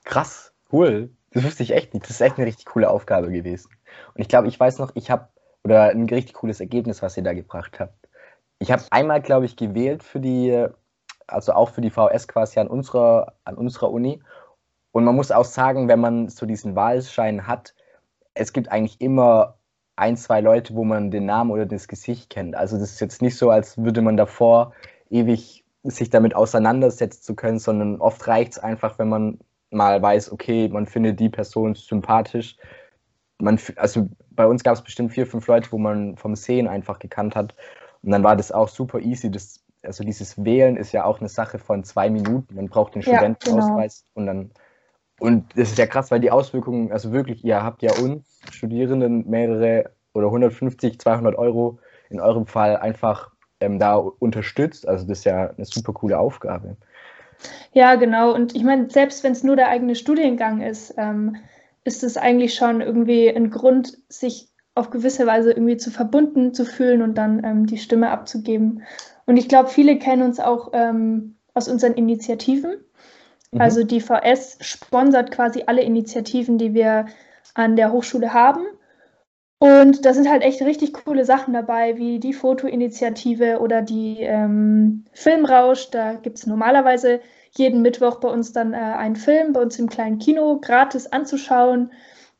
Krass, 0.05 0.53
cool. 0.73 1.11
Das 1.33 1.45
wusste 1.45 1.63
ich 1.63 1.73
echt 1.73 1.93
nicht. 1.93 2.05
Das 2.05 2.13
ist 2.13 2.21
echt 2.21 2.39
eine 2.39 2.47
richtig 2.47 2.67
coole 2.67 2.89
Aufgabe 2.89 3.31
gewesen. 3.31 3.71
Und 4.15 4.21
ich 4.21 4.29
glaube, 4.29 4.49
ich 4.49 4.59
weiß 4.59 4.79
noch, 4.79 4.93
ich 4.95 5.11
habe, 5.11 5.29
oder 5.65 5.91
ein 5.91 6.09
richtig 6.09 6.35
cooles 6.35 6.61
Ergebnis, 6.61 7.03
was 7.03 7.17
ihr 7.17 7.23
da 7.23 7.35
gebracht 7.35 7.81
habt. 7.81 8.09
Ich 8.59 8.73
habe 8.73 8.83
einmal, 8.91 9.21
glaube 9.21 9.47
ich, 9.47 9.57
gewählt 9.57 10.03
für 10.03 10.21
die, 10.21 10.67
also 11.27 11.53
auch 11.53 11.71
für 11.71 11.81
die 11.81 11.91
VS 11.91 12.29
quasi 12.29 12.59
an 12.61 12.69
unserer, 12.69 13.35
an 13.45 13.57
unserer 13.57 13.91
Uni. 13.91 14.23
Und 14.93 15.05
man 15.05 15.15
muss 15.15 15.31
auch 15.31 15.45
sagen, 15.45 15.89
wenn 15.89 16.01
man 16.01 16.29
so 16.29 16.47
diesen 16.47 16.75
Wahlschein 16.75 17.47
hat, 17.47 17.75
es 18.35 18.53
gibt 18.53 18.71
eigentlich 18.71 19.01
immer 19.01 19.58
ein, 19.99 20.17
zwei 20.17 20.41
Leute, 20.41 20.75
wo 20.75 20.85
man 20.85 21.11
den 21.11 21.27
Namen 21.27 21.51
oder 21.51 21.67
das 21.67 21.89
Gesicht 21.89 22.31
kennt. 22.31 22.55
Also 22.55 22.79
das 22.79 22.93
ist 22.93 23.01
jetzt 23.01 23.21
nicht 23.23 23.37
so, 23.37 23.51
als 23.51 23.79
würde 23.79 24.01
man 24.01 24.17
davor 24.17 24.73
ewig 25.11 25.65
sich 25.83 26.11
damit 26.11 26.35
auseinandersetzen 26.35 27.23
zu 27.23 27.35
können, 27.35 27.59
sondern 27.59 28.01
oft 28.01 28.27
reicht 28.27 28.53
es 28.53 28.59
einfach, 28.59 28.99
wenn 28.99 29.09
man 29.09 29.39
mal 29.71 30.01
weiß, 30.01 30.33
okay, 30.33 30.69
man 30.69 30.87
findet 30.87 31.21
die 31.21 31.29
Person 31.29 31.75
sympathisch. 31.75 32.57
Man, 33.39 33.59
also 33.77 34.09
bei 34.31 34.47
uns 34.47 34.63
gab 34.63 34.75
es 34.75 34.83
bestimmt 34.83 35.13
vier, 35.13 35.27
fünf 35.27 35.47
Leute, 35.47 35.71
wo 35.73 35.79
man 35.79 36.17
vom 36.17 36.37
Sehen 36.37 36.69
einfach 36.69 36.99
gekannt 36.99 37.37
hat. 37.37 37.55
Und 38.03 38.11
dann 38.13 38.25
war 38.25 38.37
das 38.37 38.53
auch 38.53 38.69
super 38.69 39.01
easy. 39.01 39.31
Das, 39.31 39.65
also 39.83 40.05
dieses 40.05 40.43
Wählen 40.45 40.77
ist 40.77 40.93
ja 40.93 41.05
auch 41.05 41.21
eine 41.21 41.29
Sache 41.29 41.59
von 41.59 41.85
zwei 41.85 42.09
Minuten. 42.11 42.55
Man 42.55 42.69
braucht 42.69 42.95
den 42.95 43.03
Studentenausweis 43.03 44.05
ja, 44.05 44.07
genau. 44.15 44.21
und 44.21 44.27
dann 44.27 44.51
und 45.19 45.47
das 45.57 45.71
ist 45.71 45.79
ja 45.79 45.87
krass, 45.87 46.11
weil 46.11 46.21
die 46.21 46.31
Auswirkungen, 46.31 46.93
also 46.93 47.13
wirklich, 47.13 47.45
ihr 47.45 47.63
habt 47.63 47.83
ja 47.83 47.93
uns 47.95 48.41
Studierenden 48.51 49.29
mehrere 49.29 49.91
oder 50.15 50.27
150, 50.27 50.99
200 51.01 51.37
Euro 51.37 51.79
in 52.11 52.21
eurem 52.21 52.47
Fall 52.47 52.77
einfach 52.77 53.31
ähm, 53.61 53.79
da 53.79 53.97
unterstützt. 53.97 54.87
Also 54.87 55.07
das 55.07 55.19
ist 55.19 55.25
ja 55.25 55.51
eine 55.51 55.65
super 55.65 55.93
coole 55.93 56.19
Aufgabe. 56.19 56.77
Ja, 57.73 57.95
genau. 57.97 58.35
Und 58.35 58.55
ich 58.55 58.65
meine, 58.65 58.91
selbst 58.91 59.23
wenn 59.25 59.33
es 59.33 59.45
nur 59.45 59.57
der 59.57 59.69
eigene 59.69 59.95
Studiengang 59.95 60.61
ist, 60.61 60.95
ähm, 60.97 61.37
ist 61.85 62.03
es 62.03 62.17
eigentlich 62.17 62.55
schon 62.55 62.81
irgendwie 62.81 63.29
ein 63.29 63.51
Grund, 63.51 63.99
sich 64.09 64.49
auf 64.75 64.91
gewisse 64.91 65.27
Weise 65.27 65.51
irgendwie 65.51 65.77
zu 65.77 65.91
verbunden 65.91 66.55
zu 66.55 66.65
fühlen 66.65 67.03
und 67.03 67.17
dann 67.17 67.43
ähm, 67.45 67.67
die 67.67 67.79
Stimme 67.79 68.11
abzugeben. 68.11 68.83
Und 69.27 69.37
ich 69.37 69.49
glaube, 69.49 69.69
viele 69.69 69.99
kennen 69.99 70.23
uns 70.23 70.39
auch 70.39 70.71
ähm, 70.73 71.37
aus 71.55 71.69
unseren 71.69 71.95
Initiativen. 71.95 72.77
Mhm. 73.53 73.61
Also 73.61 73.85
die 73.85 74.01
VS 74.01 74.59
sponsert 74.61 75.31
quasi 75.31 75.65
alle 75.67 75.83
Initiativen, 75.83 76.59
die 76.59 76.75
wir 76.75 77.07
an 77.55 77.77
der 77.77 77.93
Hochschule 77.93 78.33
haben. 78.33 78.67
Und 79.61 80.05
da 80.05 80.15
sind 80.15 80.29
halt 80.31 80.43
echt 80.43 80.63
richtig 80.63 80.93
coole 80.93 81.25
Sachen 81.25 81.53
dabei, 81.53 81.97
wie 81.97 82.21
die 82.21 82.33
Fotoinitiative 82.33 83.59
oder 83.59 83.83
die 83.83 84.19
ähm, 84.21 85.05
Filmrausch. 85.13 85.91
Da 85.91 86.15
gibt 86.15 86.39
es 86.39 86.47
normalerweise 86.47 87.21
jeden 87.57 87.83
Mittwoch 87.83 88.21
bei 88.21 88.29
uns 88.29 88.53
dann 88.53 88.73
äh, 88.73 88.77
einen 88.77 89.17
Film 89.17 89.53
bei 89.53 89.61
uns 89.61 89.79
im 89.79 89.89
kleinen 89.89 90.19
Kino 90.19 90.61
gratis 90.61 91.09
anzuschauen. 91.09 91.91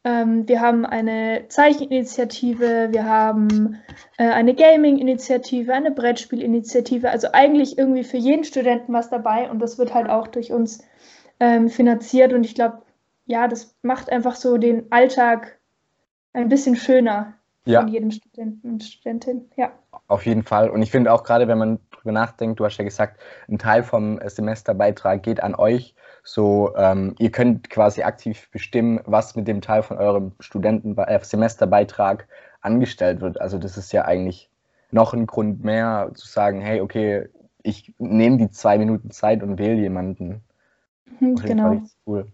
Ähm, 0.05 0.47
wir 0.49 0.61
haben 0.61 0.87
eine 0.87 1.47
Zeicheninitiative, 1.49 2.89
wir 2.93 3.05
haben 3.05 3.81
äh, 4.17 4.29
eine 4.29 4.55
Gaming-Initiative, 4.55 5.73
eine 5.73 5.91
Brettspiel-Initiative. 5.91 7.11
Also 7.11 7.29
eigentlich 7.33 7.79
irgendwie 7.79 8.05
für 8.05 8.17
jeden 8.17 8.45
Studenten 8.45 8.93
was 8.93 9.11
dabei 9.11 9.51
und 9.51 9.59
das 9.59 9.77
wird 9.77 9.93
halt 9.93 10.09
auch 10.09 10.29
durch 10.29 10.53
uns 10.53 10.85
ähm, 11.41 11.69
finanziert. 11.69 12.33
Und 12.33 12.45
ich 12.45 12.55
glaube, 12.55 12.83
ja, 13.27 13.49
das 13.49 13.75
macht 13.83 14.11
einfach 14.11 14.35
so 14.35 14.57
den 14.57 14.91
Alltag 14.91 15.59
ein 16.33 16.49
bisschen 16.49 16.77
schöner 16.77 17.35
ja. 17.65 17.81
von 17.81 17.89
jedem 17.89 18.11
Studenten 18.11 18.71
und 18.71 18.85
Studentin. 18.85 19.51
Ja. 19.57 19.73
Auf 20.07 20.25
jeden 20.25 20.43
Fall. 20.43 20.71
Und 20.71 20.83
ich 20.83 20.91
finde 20.91 21.13
auch 21.13 21.23
gerade, 21.23 21.49
wenn 21.49 21.59
man 21.59 21.79
drüber 21.91 22.13
nachdenkt, 22.13 22.61
du 22.61 22.65
hast 22.65 22.79
ja 22.79 22.85
gesagt, 22.85 23.21
ein 23.49 23.59
Teil 23.59 23.83
vom 23.83 24.19
Semesterbeitrag 24.25 25.23
geht 25.23 25.43
an 25.43 25.55
euch. 25.55 25.95
So, 26.25 26.75
ähm, 26.77 27.15
ihr 27.19 27.31
könnt 27.31 27.71
quasi 27.71 28.03
aktiv 28.03 28.49
bestimmen, 28.51 29.01
was 29.05 29.37
mit 29.37 29.47
dem 29.49 29.61
Teil 29.61 29.83
von 29.83 29.99
eurem 29.99 30.33
Studenten 30.41 30.97
äh, 30.97 31.21
Semesterbeitrag 31.23 32.27
angestellt 32.61 33.21
wird. 33.21 33.41
Also 33.41 33.59
das 33.59 33.77
ist 33.77 33.93
ja 33.93 34.05
eigentlich 34.05 34.51
noch 34.91 35.13
ein 35.13 35.27
Grund 35.27 35.65
mehr 35.65 36.11
zu 36.15 36.27
sagen, 36.27 36.61
hey, 36.61 36.81
okay, 36.81 37.29
ich 37.63 37.93
nehme 37.99 38.39
die 38.39 38.51
zwei 38.51 38.79
Minuten 38.79 39.11
Zeit 39.11 39.43
und 39.43 39.59
wähle 39.59 39.81
jemanden. 39.81 40.43
Mhm, 41.21 41.37
genau. 41.37 41.83
Cool. 42.07 42.27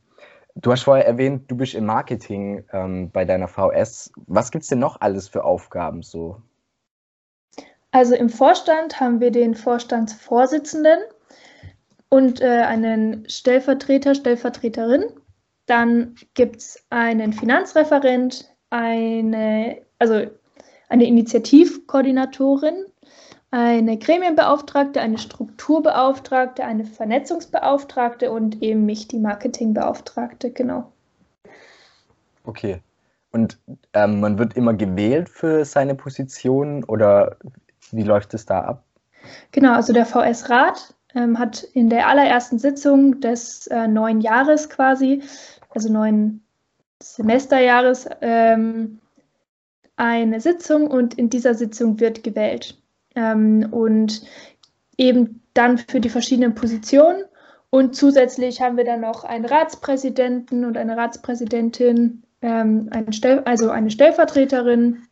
Du 0.56 0.70
hast 0.70 0.82
vorher 0.82 1.06
erwähnt, 1.06 1.50
du 1.50 1.56
bist 1.56 1.74
im 1.74 1.86
Marketing 1.86 2.64
ähm, 2.72 3.10
bei 3.10 3.24
deiner 3.24 3.48
VS. 3.48 4.12
Was 4.26 4.50
gibt 4.50 4.62
es 4.62 4.68
denn 4.68 4.78
noch 4.78 5.00
alles 5.00 5.28
für 5.28 5.44
Aufgaben 5.44 6.02
so? 6.02 6.40
Also 7.90 8.14
im 8.14 8.28
Vorstand 8.28 9.00
haben 9.00 9.20
wir 9.20 9.30
den 9.30 9.54
Vorstandsvorsitzenden 9.54 10.98
und 12.08 12.40
äh, 12.40 12.62
einen 12.62 13.28
Stellvertreter, 13.28 14.14
Stellvertreterin. 14.14 15.04
Dann 15.66 16.14
gibt 16.34 16.56
es 16.56 16.84
einen 16.90 17.32
Finanzreferent, 17.32 18.52
eine, 18.70 19.82
also 19.98 20.26
eine 20.88 21.04
Initiativkoordinatorin, 21.06 22.86
eine 23.54 23.96
Gremienbeauftragte, 23.98 25.00
eine 25.00 25.16
Strukturbeauftragte, 25.16 26.64
eine 26.64 26.84
Vernetzungsbeauftragte 26.84 28.32
und 28.32 28.60
eben 28.62 28.84
mich, 28.84 29.06
die 29.06 29.20
Marketingbeauftragte, 29.20 30.50
genau. 30.50 30.90
Okay. 32.42 32.80
Und 33.30 33.58
ähm, 33.92 34.18
man 34.18 34.40
wird 34.40 34.56
immer 34.56 34.74
gewählt 34.74 35.28
für 35.28 35.64
seine 35.64 35.94
Position 35.94 36.82
oder 36.82 37.36
wie 37.92 38.02
läuft 38.02 38.34
es 38.34 38.44
da 38.44 38.60
ab? 38.60 38.84
Genau, 39.52 39.74
also 39.74 39.92
der 39.92 40.06
VS-Rat 40.06 40.92
ähm, 41.14 41.38
hat 41.38 41.62
in 41.62 41.90
der 41.90 42.08
allerersten 42.08 42.58
Sitzung 42.58 43.20
des 43.20 43.68
äh, 43.68 43.86
neuen 43.86 44.20
Jahres 44.20 44.68
quasi, 44.68 45.22
also 45.70 45.92
neuen 45.92 46.44
Semesterjahres, 47.00 48.08
ähm, 48.20 48.98
eine 49.94 50.40
Sitzung 50.40 50.88
und 50.88 51.14
in 51.14 51.30
dieser 51.30 51.54
Sitzung 51.54 52.00
wird 52.00 52.24
gewählt. 52.24 52.80
Ähm, 53.14 53.68
und 53.70 54.22
eben 54.96 55.40
dann 55.54 55.78
für 55.78 56.00
die 56.00 56.08
verschiedenen 56.08 56.54
Positionen. 56.54 57.24
Und 57.70 57.96
zusätzlich 57.96 58.60
haben 58.60 58.76
wir 58.76 58.84
dann 58.84 59.00
noch 59.00 59.24
einen 59.24 59.46
Ratspräsidenten 59.46 60.64
und 60.64 60.76
eine 60.76 60.96
Ratspräsidentin, 60.96 62.22
ähm, 62.42 62.88
eine 62.90 63.46
also 63.46 63.70
eine 63.70 63.90
Stellvertreterin. 63.90 65.02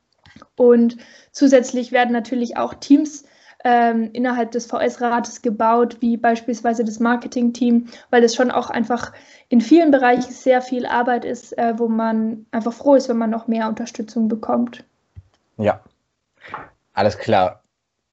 Und 0.57 0.97
zusätzlich 1.33 1.93
werden 1.93 2.13
natürlich 2.13 2.57
auch 2.57 2.75
Teams 2.75 3.25
ähm, 3.65 4.11
innerhalb 4.13 4.51
des 4.51 4.67
VS-Rates 4.67 5.43
gebaut, 5.43 5.99
wie 6.01 6.17
beispielsweise 6.17 6.85
das 6.85 6.99
Marketing-Team, 7.01 7.89
weil 8.11 8.25
es 8.25 8.35
schon 8.35 8.51
auch 8.51 8.71
einfach 8.71 9.13
in 9.49 9.61
vielen 9.61 9.91
Bereichen 9.91 10.33
sehr 10.33 10.63
viel 10.63 10.87
Arbeit 10.87 11.25
ist, 11.25 11.57
äh, 11.59 11.75
wo 11.77 11.89
man 11.89 12.47
einfach 12.51 12.73
froh 12.73 12.95
ist, 12.95 13.09
wenn 13.09 13.19
man 13.19 13.31
noch 13.31 13.47
mehr 13.47 13.69
Unterstützung 13.69 14.29
bekommt. 14.29 14.85
Ja, 15.59 15.81
alles 16.93 17.19
klar. 17.19 17.62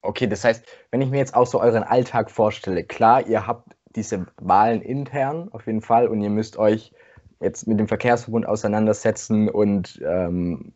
Okay, 0.02 0.28
das 0.28 0.44
heißt, 0.44 0.66
wenn 0.92 1.02
ich 1.02 1.10
mir 1.10 1.18
jetzt 1.18 1.36
auch 1.36 1.46
so 1.46 1.60
euren 1.60 1.84
Alltag 1.84 2.32
vorstelle, 2.32 2.84
klar, 2.84 3.28
ihr 3.28 3.46
habt 3.46 3.76
diese 3.96 4.28
Wahlen 4.38 4.82
intern 4.82 5.50
auf 5.52 5.66
jeden 5.68 5.82
Fall 5.82 6.08
und 6.08 6.22
ihr 6.22 6.30
müsst 6.30 6.58
euch 6.58 6.94
jetzt 7.42 7.68
mit 7.68 7.80
dem 7.80 7.88
Verkehrsverbund 7.88 8.46
auseinandersetzen 8.48 9.50
und, 9.50 10.02
ähm, 10.06 10.74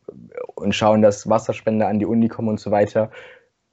und 0.55 0.73
schauen, 0.75 1.01
dass 1.01 1.29
Wasserspender 1.29 1.87
an 1.87 1.99
die 1.99 2.05
Uni 2.05 2.27
kommen 2.27 2.49
und 2.49 2.59
so 2.59 2.71
weiter. 2.71 3.11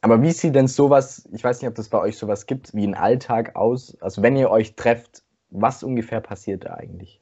Aber 0.03 0.23
wie 0.23 0.33
sieht 0.33 0.55
denn 0.55 0.67
sowas, 0.67 1.29
ich 1.33 1.45
weiß 1.45 1.61
nicht, 1.61 1.69
ob 1.69 1.75
das 1.75 1.89
bei 1.89 1.99
euch 1.99 2.17
sowas 2.17 2.47
gibt, 2.47 2.75
wie 2.75 2.87
ein 2.87 2.95
Alltag 2.95 3.57
aus? 3.57 3.97
Also 4.01 4.23
wenn 4.23 4.37
ihr 4.37 4.51
euch 4.51 4.75
trefft, 4.77 5.23
was 5.51 5.83
ungefähr 5.83 6.21
passiert 6.21 6.65
da 6.65 6.75
eigentlich? 6.75 7.20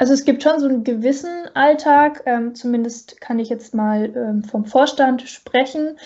Also 0.00 0.14
es 0.14 0.24
gibt 0.24 0.42
schon 0.42 0.58
so 0.58 0.66
einen 0.66 0.82
gewissen 0.82 1.28
Alltag, 1.52 2.22
ähm, 2.24 2.54
zumindest 2.54 3.20
kann 3.20 3.38
ich 3.38 3.50
jetzt 3.50 3.74
mal 3.74 4.10
ähm, 4.16 4.42
vom 4.42 4.64
Vorstand 4.64 5.20
sprechen. 5.28 5.98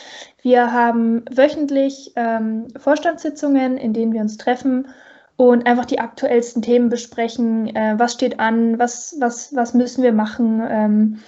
Wir 0.43 0.73
haben 0.73 1.25
wöchentlich 1.31 2.13
ähm, 2.17 2.67
Vorstandssitzungen, 2.77 3.77
in 3.77 3.93
denen 3.93 4.13
wir 4.13 4.21
uns 4.21 4.37
treffen 4.37 4.89
und 5.37 5.69
einfach 5.69 5.85
die 5.85 6.01
aktuellsten 6.01 6.61
Themen 6.61 6.89
besprechen. 6.89 7.69
Äh, 7.69 7.95
was 7.97 8.15
steht 8.15 8.41
an, 8.41 8.81
was, 8.81 9.15
was, 9.21 9.55
was 9.55 9.75
müssen 9.75 10.03
wir 10.03 10.13
machen? 10.13 10.61
Ähm, 10.69 11.21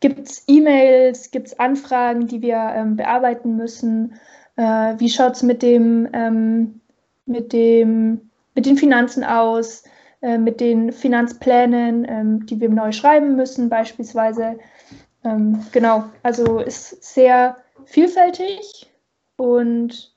gibt 0.00 0.28
es 0.28 0.42
E-Mails, 0.48 1.30
gibt 1.30 1.46
es 1.46 1.60
Anfragen, 1.60 2.26
die 2.26 2.42
wir 2.42 2.56
ähm, 2.74 2.96
bearbeiten 2.96 3.54
müssen? 3.54 4.14
Äh, 4.56 4.94
wie 4.98 5.08
schaut 5.08 5.36
es 5.36 5.44
mit 5.44 5.62
ähm, 5.62 6.80
mit, 7.26 7.52
mit 7.52 8.66
den 8.66 8.76
Finanzen 8.76 9.22
aus? 9.22 9.84
Äh, 10.20 10.38
mit 10.38 10.60
den 10.60 10.90
Finanzplänen, 10.90 12.04
ähm, 12.08 12.46
die 12.46 12.60
wir 12.60 12.68
neu 12.68 12.90
schreiben 12.90 13.36
müssen, 13.36 13.68
beispielsweise. 13.68 14.58
Ähm, 15.24 15.64
genau, 15.70 16.04
also 16.24 16.58
ist 16.58 17.04
sehr 17.04 17.56
vielfältig 17.84 18.90
und 19.36 20.12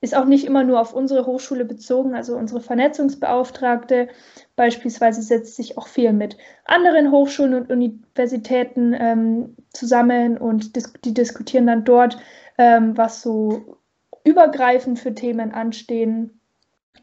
ist 0.00 0.16
auch 0.16 0.24
nicht 0.24 0.46
immer 0.46 0.62
nur 0.62 0.80
auf 0.80 0.94
unsere 0.94 1.26
Hochschule 1.26 1.64
bezogen. 1.64 2.14
Also 2.14 2.36
unsere 2.36 2.60
Vernetzungsbeauftragte 2.60 4.08
beispielsweise 4.54 5.20
setzt 5.20 5.56
sich 5.56 5.76
auch 5.76 5.88
viel 5.88 6.12
mit 6.12 6.36
anderen 6.64 7.10
Hochschulen 7.10 7.54
und 7.54 7.70
Universitäten 7.70 8.94
ähm, 8.96 9.56
zusammen 9.72 10.38
und 10.38 10.76
dis 10.76 10.92
die 11.04 11.12
diskutieren 11.12 11.66
dann 11.66 11.84
dort, 11.84 12.18
ähm, 12.56 12.96
was 12.96 13.20
so 13.20 13.78
übergreifend 14.22 15.00
für 15.00 15.12
Themen 15.12 15.50
anstehen. 15.50 16.38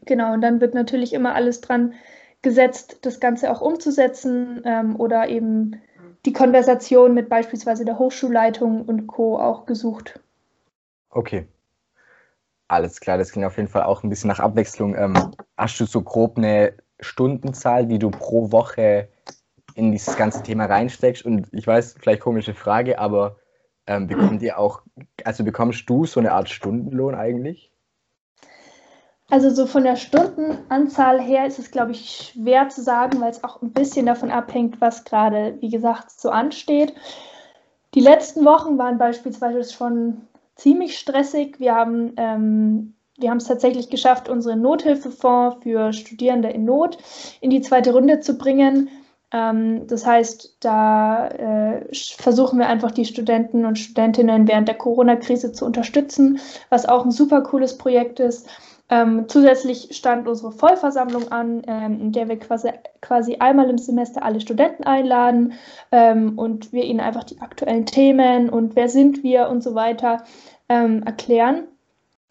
Genau, 0.06 0.32
und 0.32 0.40
dann 0.40 0.62
wird 0.62 0.72
natürlich 0.72 1.12
immer 1.12 1.34
alles 1.34 1.60
dran 1.60 1.92
gesetzt, 2.42 2.98
das 3.02 3.20
Ganze 3.20 3.50
auch 3.50 3.60
umzusetzen 3.60 4.62
ähm, 4.64 4.96
oder 4.96 5.28
eben 5.28 5.80
die 6.24 6.32
Konversation 6.32 7.14
mit 7.14 7.28
beispielsweise 7.28 7.84
der 7.84 7.98
Hochschulleitung 7.98 8.82
und 8.82 9.06
Co. 9.06 9.38
auch 9.38 9.66
gesucht. 9.66 10.20
Okay. 11.10 11.46
Alles 12.68 13.00
klar, 13.00 13.16
das 13.16 13.32
klingt 13.32 13.46
auf 13.46 13.56
jeden 13.56 13.68
Fall 13.68 13.84
auch 13.84 14.02
ein 14.02 14.10
bisschen 14.10 14.28
nach 14.28 14.40
Abwechslung. 14.40 14.94
Ähm, 14.94 15.14
hast 15.56 15.80
du 15.80 15.86
so 15.86 16.02
grob 16.02 16.36
eine 16.36 16.74
Stundenzahl, 17.00 17.86
die 17.86 17.98
du 17.98 18.10
pro 18.10 18.52
Woche 18.52 19.08
in 19.74 19.90
dieses 19.90 20.16
ganze 20.16 20.42
Thema 20.42 20.66
reinsteckst? 20.66 21.24
Und 21.24 21.48
ich 21.52 21.66
weiß, 21.66 21.96
vielleicht 21.98 22.20
komische 22.20 22.52
Frage, 22.52 22.98
aber 22.98 23.36
ähm, 23.86 24.06
bekommt 24.06 24.42
ihr 24.42 24.58
auch, 24.58 24.82
also 25.24 25.44
bekommst 25.44 25.88
du 25.88 26.04
so 26.04 26.20
eine 26.20 26.32
Art 26.32 26.50
Stundenlohn 26.50 27.14
eigentlich? 27.14 27.72
Also 29.30 29.50
so 29.50 29.66
von 29.66 29.84
der 29.84 29.96
Stundenanzahl 29.96 31.20
her 31.20 31.46
ist 31.46 31.58
es, 31.58 31.70
glaube 31.70 31.92
ich, 31.92 32.32
schwer 32.32 32.68
zu 32.70 32.82
sagen, 32.82 33.20
weil 33.20 33.30
es 33.30 33.44
auch 33.44 33.60
ein 33.60 33.72
bisschen 33.72 34.06
davon 34.06 34.30
abhängt, 34.30 34.80
was 34.80 35.04
gerade, 35.04 35.58
wie 35.60 35.68
gesagt, 35.68 36.10
so 36.10 36.30
ansteht. 36.30 36.94
Die 37.94 38.00
letzten 38.00 38.44
Wochen 38.44 38.78
waren 38.78 38.98
beispielsweise 38.98 39.70
schon 39.70 40.22
ziemlich 40.56 40.98
stressig. 40.98 41.60
Wir 41.60 41.74
haben 41.74 42.14
ähm, 42.16 42.94
wir 43.18 43.30
haben 43.30 43.38
es 43.38 43.46
tatsächlich 43.46 43.90
geschafft, 43.90 44.28
unseren 44.28 44.62
Nothilfefonds 44.62 45.58
für 45.62 45.92
Studierende 45.92 46.50
in 46.50 46.64
Not 46.64 46.98
in 47.40 47.50
die 47.50 47.60
zweite 47.60 47.92
Runde 47.92 48.20
zu 48.20 48.38
bringen. 48.38 48.88
Ähm, 49.32 49.86
das 49.88 50.06
heißt, 50.06 50.58
da 50.60 51.26
äh, 51.28 51.86
versuchen 51.92 52.60
wir 52.60 52.68
einfach 52.68 52.92
die 52.92 53.04
Studenten 53.04 53.66
und 53.66 53.76
Studentinnen 53.76 54.46
während 54.46 54.68
der 54.68 54.76
Corona-Krise 54.76 55.52
zu 55.52 55.66
unterstützen, 55.66 56.38
was 56.70 56.86
auch 56.86 57.04
ein 57.04 57.10
super 57.10 57.42
cooles 57.42 57.76
Projekt 57.76 58.20
ist. 58.20 58.48
Ähm, 58.90 59.28
zusätzlich 59.28 59.90
stand 59.92 60.26
unsere 60.26 60.50
Vollversammlung 60.50 61.30
an, 61.30 61.62
ähm, 61.66 62.00
in 62.00 62.12
der 62.12 62.28
wir 62.28 62.38
quasi, 62.38 62.70
quasi 63.02 63.36
einmal 63.36 63.68
im 63.68 63.76
Semester 63.76 64.22
alle 64.22 64.40
Studenten 64.40 64.84
einladen 64.84 65.52
ähm, 65.92 66.38
und 66.38 66.72
wir 66.72 66.84
ihnen 66.84 67.00
einfach 67.00 67.24
die 67.24 67.38
aktuellen 67.40 67.84
Themen 67.84 68.48
und 68.48 68.76
wer 68.76 68.88
sind 68.88 69.22
wir 69.22 69.50
und 69.50 69.62
so 69.62 69.74
weiter 69.74 70.24
ähm, 70.70 71.02
erklären. 71.02 71.64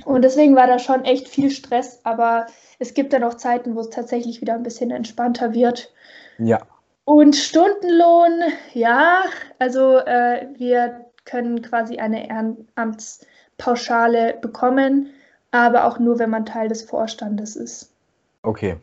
Und 0.05 0.23
deswegen 0.23 0.55
war 0.55 0.67
da 0.67 0.79
schon 0.79 1.05
echt 1.05 1.27
viel 1.27 1.51
Stress, 1.51 1.99
aber 2.03 2.47
es 2.79 2.95
gibt 2.95 3.13
dann 3.13 3.23
auch 3.23 3.35
Zeiten, 3.35 3.75
wo 3.75 3.81
es 3.81 3.89
tatsächlich 3.89 4.41
wieder 4.41 4.53
ein 4.53 4.63
bisschen 4.63 4.89
entspannter 4.89 5.53
wird. 5.53 5.91
Ja. 6.39 6.61
Und 7.05 7.35
Stundenlohn, 7.35 8.41
ja, 8.73 9.21
also 9.59 9.97
äh, 9.97 10.47
wir 10.55 11.05
können 11.25 11.61
quasi 11.61 11.97
eine 11.97 12.29
Ehrenamtspauschale 12.29 14.37
bekommen 14.41 15.11
aber 15.51 15.85
auch 15.85 15.99
nur, 15.99 16.19
wenn 16.19 16.29
man 16.29 16.45
Teil 16.45 16.67
des 16.67 16.83
Vorstandes 16.83 17.55
ist. 17.55 17.93
Okay, 18.43 18.77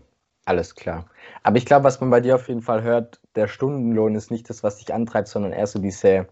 alles 0.44 0.74
klar. 0.74 1.06
Aber 1.42 1.56
ich 1.56 1.66
glaube, 1.66 1.84
was 1.84 2.00
man 2.00 2.10
bei 2.10 2.20
dir 2.20 2.34
auf 2.34 2.48
jeden 2.48 2.62
Fall 2.62 2.82
hört, 2.82 3.20
der 3.34 3.48
Stundenlohn 3.48 4.14
ist 4.14 4.30
nicht 4.30 4.48
das, 4.50 4.62
was 4.62 4.76
dich 4.76 4.92
antreibt, 4.92 5.28
sondern 5.28 5.52
eher 5.52 5.66
so 5.66 5.78
diese, 5.78 6.26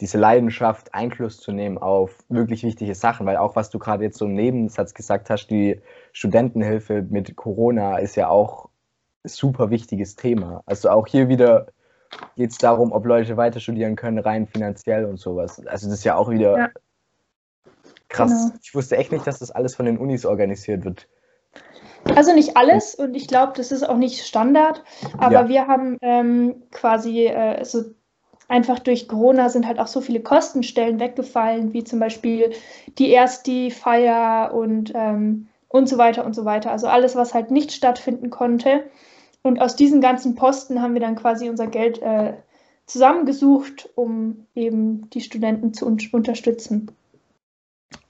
diese 0.00 0.18
Leidenschaft, 0.18 0.94
Einfluss 0.94 1.40
zu 1.40 1.52
nehmen 1.52 1.78
auf 1.78 2.24
wirklich 2.28 2.62
wichtige 2.64 2.94
Sachen. 2.94 3.26
Weil 3.26 3.36
auch 3.36 3.56
was 3.56 3.70
du 3.70 3.78
gerade 3.78 4.04
jetzt 4.04 4.18
so 4.18 4.26
im 4.26 4.34
Nebensatz 4.34 4.94
gesagt 4.94 5.30
hast, 5.30 5.48
die 5.48 5.80
Studentenhilfe 6.12 7.02
mit 7.02 7.36
Corona 7.36 7.98
ist 7.98 8.16
ja 8.16 8.28
auch 8.28 8.68
ein 9.24 9.28
super 9.28 9.70
wichtiges 9.70 10.16
Thema. 10.16 10.62
Also 10.66 10.90
auch 10.90 11.06
hier 11.06 11.28
wieder 11.28 11.68
geht 12.36 12.50
es 12.50 12.58
darum, 12.58 12.92
ob 12.92 13.06
Leute 13.06 13.36
weiter 13.36 13.60
studieren 13.60 13.96
können, 13.96 14.18
rein 14.18 14.46
finanziell 14.46 15.04
und 15.04 15.18
sowas. 15.18 15.64
Also 15.66 15.88
das 15.88 15.98
ist 15.98 16.04
ja 16.04 16.16
auch 16.16 16.30
wieder 16.30 16.58
ja. 16.58 16.68
Krass. 18.08 18.30
Genau. 18.30 18.58
Ich 18.62 18.74
wusste 18.74 18.96
echt 18.96 19.12
nicht, 19.12 19.26
dass 19.26 19.38
das 19.38 19.50
alles 19.50 19.74
von 19.74 19.86
den 19.86 19.98
Unis 19.98 20.24
organisiert 20.26 20.84
wird. 20.84 21.08
Also 22.14 22.34
nicht 22.34 22.56
alles 22.56 22.94
und 22.94 23.14
ich 23.14 23.28
glaube, 23.28 23.54
das 23.56 23.72
ist 23.72 23.82
auch 23.82 23.96
nicht 23.96 24.26
Standard, 24.26 24.84
aber 25.16 25.42
ja. 25.42 25.48
wir 25.48 25.66
haben 25.66 25.96
ähm, 26.02 26.62
quasi 26.70 27.26
äh, 27.26 27.64
so 27.64 27.84
einfach 28.48 28.78
durch 28.78 29.08
Corona 29.08 29.48
sind 29.48 29.66
halt 29.66 29.78
auch 29.78 29.86
so 29.86 30.00
viele 30.00 30.20
Kostenstellen 30.20 31.00
weggefallen, 31.00 31.72
wie 31.72 31.84
zum 31.84 31.98
Beispiel 31.98 32.52
die 32.98 33.10
erste 33.10 33.70
Feier 33.70 34.52
und, 34.54 34.92
ähm, 34.94 35.48
und 35.68 35.88
so 35.88 35.98
weiter 35.98 36.24
und 36.24 36.34
so 36.34 36.44
weiter. 36.44 36.70
Also 36.70 36.86
alles, 36.86 37.16
was 37.16 37.34
halt 37.34 37.50
nicht 37.50 37.72
stattfinden 37.72 38.30
konnte. 38.30 38.84
Und 39.42 39.60
aus 39.60 39.76
diesen 39.76 40.00
ganzen 40.00 40.34
Posten 40.34 40.80
haben 40.80 40.94
wir 40.94 41.00
dann 41.00 41.16
quasi 41.16 41.48
unser 41.48 41.66
Geld 41.66 42.00
äh, 42.00 42.34
zusammengesucht, 42.86 43.90
um 43.94 44.46
eben 44.54 45.08
die 45.10 45.20
Studenten 45.20 45.74
zu 45.74 45.86
un 45.86 45.98
unterstützen. 46.12 46.90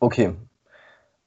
Okay, 0.04 0.36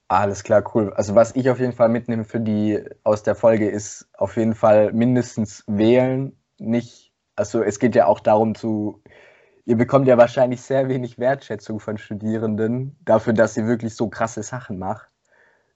alles 0.08 0.44
klar, 0.44 0.64
cool. 0.76 0.94
Also 0.94 1.16
was 1.16 1.36
ich 1.36 1.50
auf 1.50 1.60
jeden 1.60 1.74
Fall 1.74 1.90
mitnehme 1.90 2.26
für 2.26 2.40
die 2.40 2.80
aus 3.04 3.24
der 3.24 3.34
Folge 3.34 3.68
ist 3.68 4.08
auf 4.14 4.38
jeden 4.38 4.54
Fall 4.54 4.94
mindestens 4.94 5.64
wählen. 5.66 6.38
Nicht, 6.60 7.12
also 7.36 7.64
es 7.64 7.80
geht 7.80 7.96
ja 7.96 8.06
auch 8.06 8.20
darum 8.20 8.54
zu, 8.54 9.02
ihr 9.66 9.78
bekommt 9.78 10.08
ja 10.08 10.20
wahrscheinlich 10.20 10.62
sehr 10.62 10.90
wenig 10.90 11.18
Wertschätzung 11.18 11.80
von 11.80 11.98
Studierenden 11.98 12.96
dafür, 13.04 13.34
dass 13.34 13.58
ihr 13.58 13.66
wirklich 13.66 13.96
so 13.96 14.10
krasse 14.10 14.44
Sachen 14.44 14.78
macht. 14.78 15.10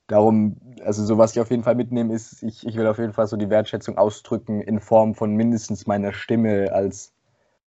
Darum, 0.05 0.57
also 0.83 1.03
so 1.03 1.17
was 1.17 1.31
ich 1.31 1.41
auf 1.41 1.49
jeden 1.49 1.63
Fall 1.63 1.75
mitnehme, 1.75 2.13
ist, 2.13 2.43
ich, 2.43 2.67
ich 2.67 2.75
will 2.77 2.85
auf 2.85 2.99
jeden 2.99 3.13
Fall 3.13 3.25
so 3.25 3.35
die 3.35 3.49
Wertschätzung 3.49 3.97
ausdrücken 3.97 4.61
in 4.61 4.79
Form 4.79 5.15
von 5.15 5.33
mindestens 5.35 5.87
meiner 5.87 6.13
Stimme 6.13 6.71
als, 6.71 7.15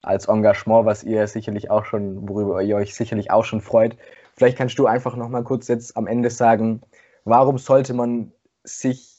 als 0.01 0.29
Engagement, 0.29 0.85
was 0.85 1.03
ihr 1.03 1.27
sicherlich 1.27 1.69
auch 1.69 1.83
schon, 1.83 2.29
worüber 2.29 2.61
ihr 2.61 2.77
euch 2.77 2.95
sicherlich 2.95 3.29
auch 3.29 3.43
schon 3.43 3.59
freut. 3.59 3.97
Vielleicht 4.37 4.57
kannst 4.57 4.77
du 4.77 4.85
einfach 4.85 5.15
noch 5.15 5.29
mal 5.29 5.43
kurz 5.43 5.67
jetzt 5.67 5.97
am 5.97 6.05
Ende 6.05 6.29
sagen, 6.29 6.81
warum 7.25 7.57
sollte 7.57 7.95
man 7.95 8.31
sich, 8.63 9.15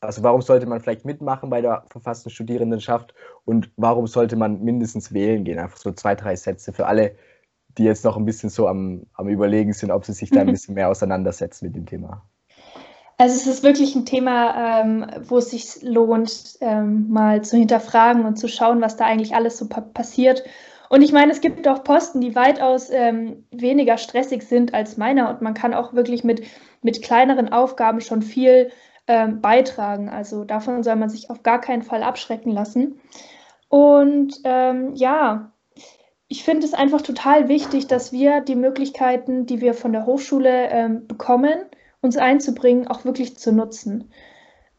also 0.00 0.22
warum 0.22 0.42
sollte 0.42 0.66
man 0.66 0.80
vielleicht 0.80 1.06
mitmachen 1.06 1.48
bei 1.48 1.62
der 1.62 1.84
verfassten 1.90 2.30
Studierendenschaft 2.30 3.14
und 3.46 3.70
warum 3.76 4.06
sollte 4.06 4.36
man 4.36 4.62
mindestens 4.62 5.12
wählen 5.12 5.44
gehen? 5.44 5.58
Einfach 5.58 5.78
so 5.78 5.90
zwei, 5.92 6.14
drei 6.14 6.36
Sätze 6.36 6.74
für 6.74 6.86
alle, 6.86 7.16
die 7.78 7.84
jetzt 7.84 8.04
noch 8.04 8.18
ein 8.18 8.26
bisschen 8.26 8.50
so 8.50 8.68
am, 8.68 9.06
am 9.14 9.28
Überlegen 9.28 9.72
sind, 9.72 9.90
ob 9.90 10.04
sie 10.04 10.12
sich 10.12 10.30
da 10.30 10.40
ein 10.40 10.46
bisschen 10.52 10.74
mehr 10.74 10.90
auseinandersetzen 10.90 11.64
mit 11.64 11.74
dem 11.74 11.86
Thema. 11.86 12.22
Also 13.16 13.34
es 13.34 13.46
ist 13.46 13.62
wirklich 13.64 13.96
ein 13.96 14.06
Thema, 14.06 14.82
ähm, 14.82 15.06
wo 15.26 15.38
es 15.38 15.50
sich 15.50 15.82
lohnt, 15.82 16.58
ähm, 16.60 17.08
mal 17.08 17.42
zu 17.42 17.56
hinterfragen 17.56 18.26
und 18.26 18.36
zu 18.36 18.48
schauen, 18.48 18.80
was 18.80 18.96
da 18.96 19.06
eigentlich 19.06 19.34
alles 19.34 19.56
so 19.56 19.66
pa 19.66 19.80
passiert 19.80 20.44
und 20.88 21.02
ich 21.02 21.12
meine, 21.12 21.32
es 21.32 21.40
gibt 21.40 21.66
auch 21.68 21.84
Posten, 21.84 22.20
die 22.20 22.34
weitaus 22.34 22.90
ähm, 22.90 23.44
weniger 23.50 23.98
stressig 23.98 24.42
sind 24.42 24.74
als 24.74 24.96
meiner 24.96 25.28
und 25.30 25.42
man 25.42 25.54
kann 25.54 25.74
auch 25.74 25.92
wirklich 25.92 26.24
mit, 26.24 26.42
mit 26.82 27.02
kleineren 27.02 27.52
Aufgaben 27.52 28.00
schon 28.00 28.22
viel 28.22 28.70
ähm, 29.06 29.40
beitragen. 29.40 30.08
Also 30.08 30.44
davon 30.44 30.82
soll 30.82 30.96
man 30.96 31.10
sich 31.10 31.30
auf 31.30 31.42
gar 31.42 31.60
keinen 31.60 31.82
Fall 31.82 32.02
abschrecken 32.02 32.52
lassen. 32.52 33.00
Und 33.68 34.40
ähm, 34.44 34.94
ja, 34.94 35.52
ich 36.28 36.44
finde 36.44 36.66
es 36.66 36.74
einfach 36.74 37.02
total 37.02 37.48
wichtig, 37.48 37.86
dass 37.86 38.12
wir 38.12 38.40
die 38.40 38.54
Möglichkeiten, 38.54 39.46
die 39.46 39.60
wir 39.60 39.74
von 39.74 39.92
der 39.92 40.06
Hochschule 40.06 40.68
ähm, 40.70 41.06
bekommen, 41.06 41.54
uns 42.00 42.16
einzubringen, 42.16 42.86
auch 42.86 43.04
wirklich 43.04 43.36
zu 43.38 43.52
nutzen. 43.52 44.10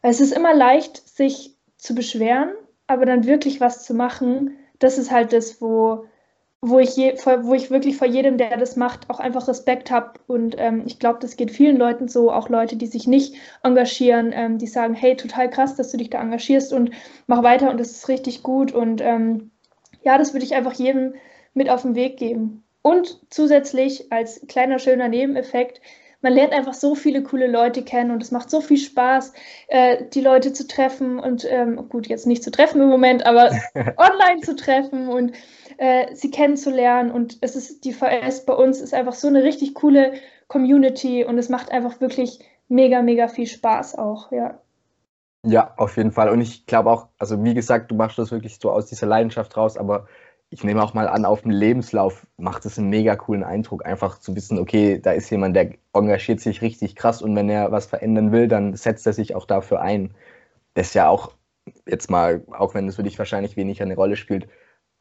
Es 0.02 0.20
ist 0.20 0.32
immer 0.32 0.54
leicht, 0.54 0.96
sich 1.08 1.56
zu 1.76 1.94
beschweren, 1.94 2.50
aber 2.86 3.04
dann 3.04 3.26
wirklich 3.26 3.60
was 3.60 3.84
zu 3.84 3.94
machen, 3.94 4.56
das 4.80 4.98
ist 4.98 5.12
halt 5.12 5.32
das, 5.32 5.62
wo, 5.62 6.06
wo, 6.60 6.78
ich, 6.80 6.96
je, 6.96 7.14
wo 7.42 7.54
ich 7.54 7.70
wirklich 7.70 7.96
vor 7.96 8.08
jedem, 8.08 8.36
der 8.36 8.56
das 8.56 8.74
macht, 8.76 9.08
auch 9.08 9.20
einfach 9.20 9.46
Respekt 9.46 9.90
habe. 9.90 10.18
Und 10.26 10.56
ähm, 10.58 10.82
ich 10.86 10.98
glaube, 10.98 11.20
das 11.20 11.36
geht 11.36 11.52
vielen 11.52 11.76
Leuten 11.76 12.08
so, 12.08 12.32
auch 12.32 12.48
Leute, 12.48 12.76
die 12.76 12.86
sich 12.86 13.06
nicht 13.06 13.36
engagieren, 13.62 14.32
ähm, 14.34 14.58
die 14.58 14.66
sagen, 14.66 14.94
hey, 14.94 15.16
total 15.16 15.48
krass, 15.48 15.76
dass 15.76 15.92
du 15.92 15.96
dich 15.96 16.10
da 16.10 16.20
engagierst 16.20 16.72
und 16.72 16.90
mach 17.28 17.42
weiter 17.42 17.70
und 17.70 17.78
das 17.78 17.92
ist 17.92 18.08
richtig 18.08 18.42
gut. 18.42 18.72
Und 18.72 19.00
ähm, 19.00 19.52
ja, 20.02 20.18
das 20.18 20.32
würde 20.32 20.44
ich 20.44 20.54
einfach 20.54 20.72
jedem 20.72 21.14
mit 21.54 21.70
auf 21.70 21.82
den 21.82 21.94
Weg 21.94 22.16
geben. 22.16 22.64
Und 22.82 23.20
zusätzlich 23.30 24.10
als 24.10 24.46
kleiner 24.48 24.78
schöner 24.78 25.08
Nebeneffekt, 25.08 25.80
man 26.22 26.32
lernt 26.32 26.52
einfach 26.52 26.74
so 26.74 26.94
viele 26.94 27.22
coole 27.22 27.46
Leute 27.46 27.82
kennen 27.82 28.10
und 28.10 28.22
es 28.22 28.30
macht 28.30 28.50
so 28.50 28.60
viel 28.60 28.76
Spaß, 28.76 29.32
äh, 29.68 30.04
die 30.12 30.20
Leute 30.20 30.52
zu 30.52 30.66
treffen 30.66 31.18
und 31.18 31.46
ähm, 31.48 31.88
gut, 31.88 32.06
jetzt 32.06 32.26
nicht 32.26 32.42
zu 32.42 32.50
treffen 32.50 32.80
im 32.80 32.88
Moment, 32.88 33.26
aber 33.26 33.50
online 33.74 34.40
zu 34.42 34.54
treffen 34.54 35.08
und 35.08 35.32
äh, 35.78 36.14
sie 36.14 36.30
kennenzulernen. 36.30 37.10
Und 37.10 37.38
es 37.40 37.56
ist 37.56 37.84
die 37.84 37.92
VS 37.92 38.44
bei 38.44 38.52
uns 38.52 38.80
ist 38.80 38.94
einfach 38.94 39.14
so 39.14 39.28
eine 39.28 39.42
richtig 39.42 39.74
coole 39.74 40.12
Community 40.48 41.24
und 41.24 41.38
es 41.38 41.48
macht 41.48 41.70
einfach 41.70 42.00
wirklich 42.00 42.40
mega, 42.68 43.02
mega 43.02 43.28
viel 43.28 43.46
Spaß 43.46 43.96
auch, 43.96 44.30
ja. 44.32 44.60
Ja, 45.42 45.72
auf 45.78 45.96
jeden 45.96 46.12
Fall. 46.12 46.28
Und 46.28 46.42
ich 46.42 46.66
glaube 46.66 46.90
auch, 46.90 47.08
also 47.18 47.42
wie 47.42 47.54
gesagt, 47.54 47.90
du 47.90 47.94
machst 47.94 48.18
das 48.18 48.30
wirklich 48.30 48.58
so 48.60 48.70
aus 48.70 48.86
dieser 48.86 49.06
Leidenschaft 49.06 49.56
raus, 49.56 49.78
aber 49.78 50.06
ich 50.52 50.64
nehme 50.64 50.82
auch 50.82 50.94
mal 50.94 51.08
an, 51.08 51.24
auf 51.24 51.42
dem 51.42 51.52
Lebenslauf 51.52 52.26
macht 52.36 52.66
es 52.66 52.76
einen 52.76 52.90
mega 52.90 53.14
coolen 53.14 53.44
Eindruck, 53.44 53.86
einfach 53.86 54.18
zu 54.18 54.34
wissen, 54.34 54.58
okay, 54.58 54.98
da 55.00 55.12
ist 55.12 55.30
jemand, 55.30 55.54
der 55.54 55.74
engagiert 55.92 56.40
sich 56.40 56.60
richtig 56.60 56.96
krass 56.96 57.22
und 57.22 57.36
wenn 57.36 57.48
er 57.48 57.70
was 57.70 57.86
verändern 57.86 58.32
will, 58.32 58.48
dann 58.48 58.74
setzt 58.74 59.06
er 59.06 59.12
sich 59.12 59.36
auch 59.36 59.46
dafür 59.46 59.80
ein. 59.80 60.12
Das 60.74 60.88
ist 60.88 60.94
ja 60.94 61.08
auch 61.08 61.32
jetzt 61.86 62.10
mal, 62.10 62.42
auch 62.50 62.74
wenn 62.74 62.88
es 62.88 62.96
für 62.96 63.04
dich 63.04 63.18
wahrscheinlich 63.18 63.56
weniger 63.56 63.84
eine 63.84 63.94
Rolle 63.94 64.16
spielt, 64.16 64.48